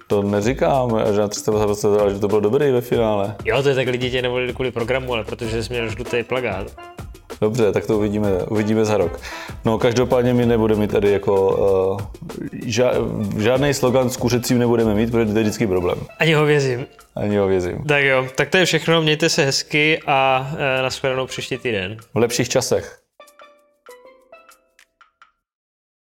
To 0.06 0.22
neříkám, 0.22 0.90
že 1.12 1.20
na 1.20 1.28
350%, 1.28 2.00
ale 2.00 2.14
že 2.14 2.20
to 2.20 2.28
bylo 2.28 2.40
dobrý 2.40 2.70
ve 2.70 2.80
finále. 2.80 3.36
Jo, 3.44 3.62
to 3.62 3.68
je 3.68 3.74
tak 3.74 3.88
lidi 3.88 4.10
tě 4.10 4.22
nevolili 4.22 4.54
kvůli 4.54 4.70
programu, 4.70 5.14
ale 5.14 5.24
protože 5.24 5.62
jsi 5.62 5.72
měl 5.72 5.88
žlutý 5.88 6.22
plagát. 6.22 6.66
Dobře, 7.42 7.72
tak 7.72 7.86
to 7.86 7.98
uvidíme, 7.98 8.30
uvidíme 8.48 8.84
za 8.84 8.96
rok. 8.96 9.20
No 9.64 9.78
každopádně 9.78 10.34
my 10.34 10.46
nebudeme 10.46 10.80
mít 10.80 10.90
tady 10.92 11.10
jako 11.10 11.56
uh, 11.92 12.00
ža, 12.66 12.92
žádný 13.38 13.74
slogan 13.74 14.10
s 14.10 14.16
kuřecím 14.16 14.58
nebudeme 14.58 14.94
mít, 14.94 15.10
protože 15.10 15.32
to 15.32 15.38
je 15.38 15.42
vždycky 15.42 15.66
problém. 15.66 15.98
Ani 16.18 16.34
ho 16.34 16.44
vězím. 16.44 16.86
Ani 17.16 17.36
ho 17.36 17.46
vězím. 17.46 17.84
Tak 17.84 18.04
jo, 18.04 18.26
tak 18.34 18.48
to 18.48 18.56
je 18.56 18.64
všechno, 18.64 19.02
mějte 19.02 19.28
se 19.28 19.44
hezky 19.44 20.00
a 20.06 20.50
uh, 20.52 20.58
nashledanou 20.82 21.26
příští 21.26 21.58
týden. 21.58 21.96
V 22.14 22.18
lepších 22.18 22.48
časech. 22.48 22.98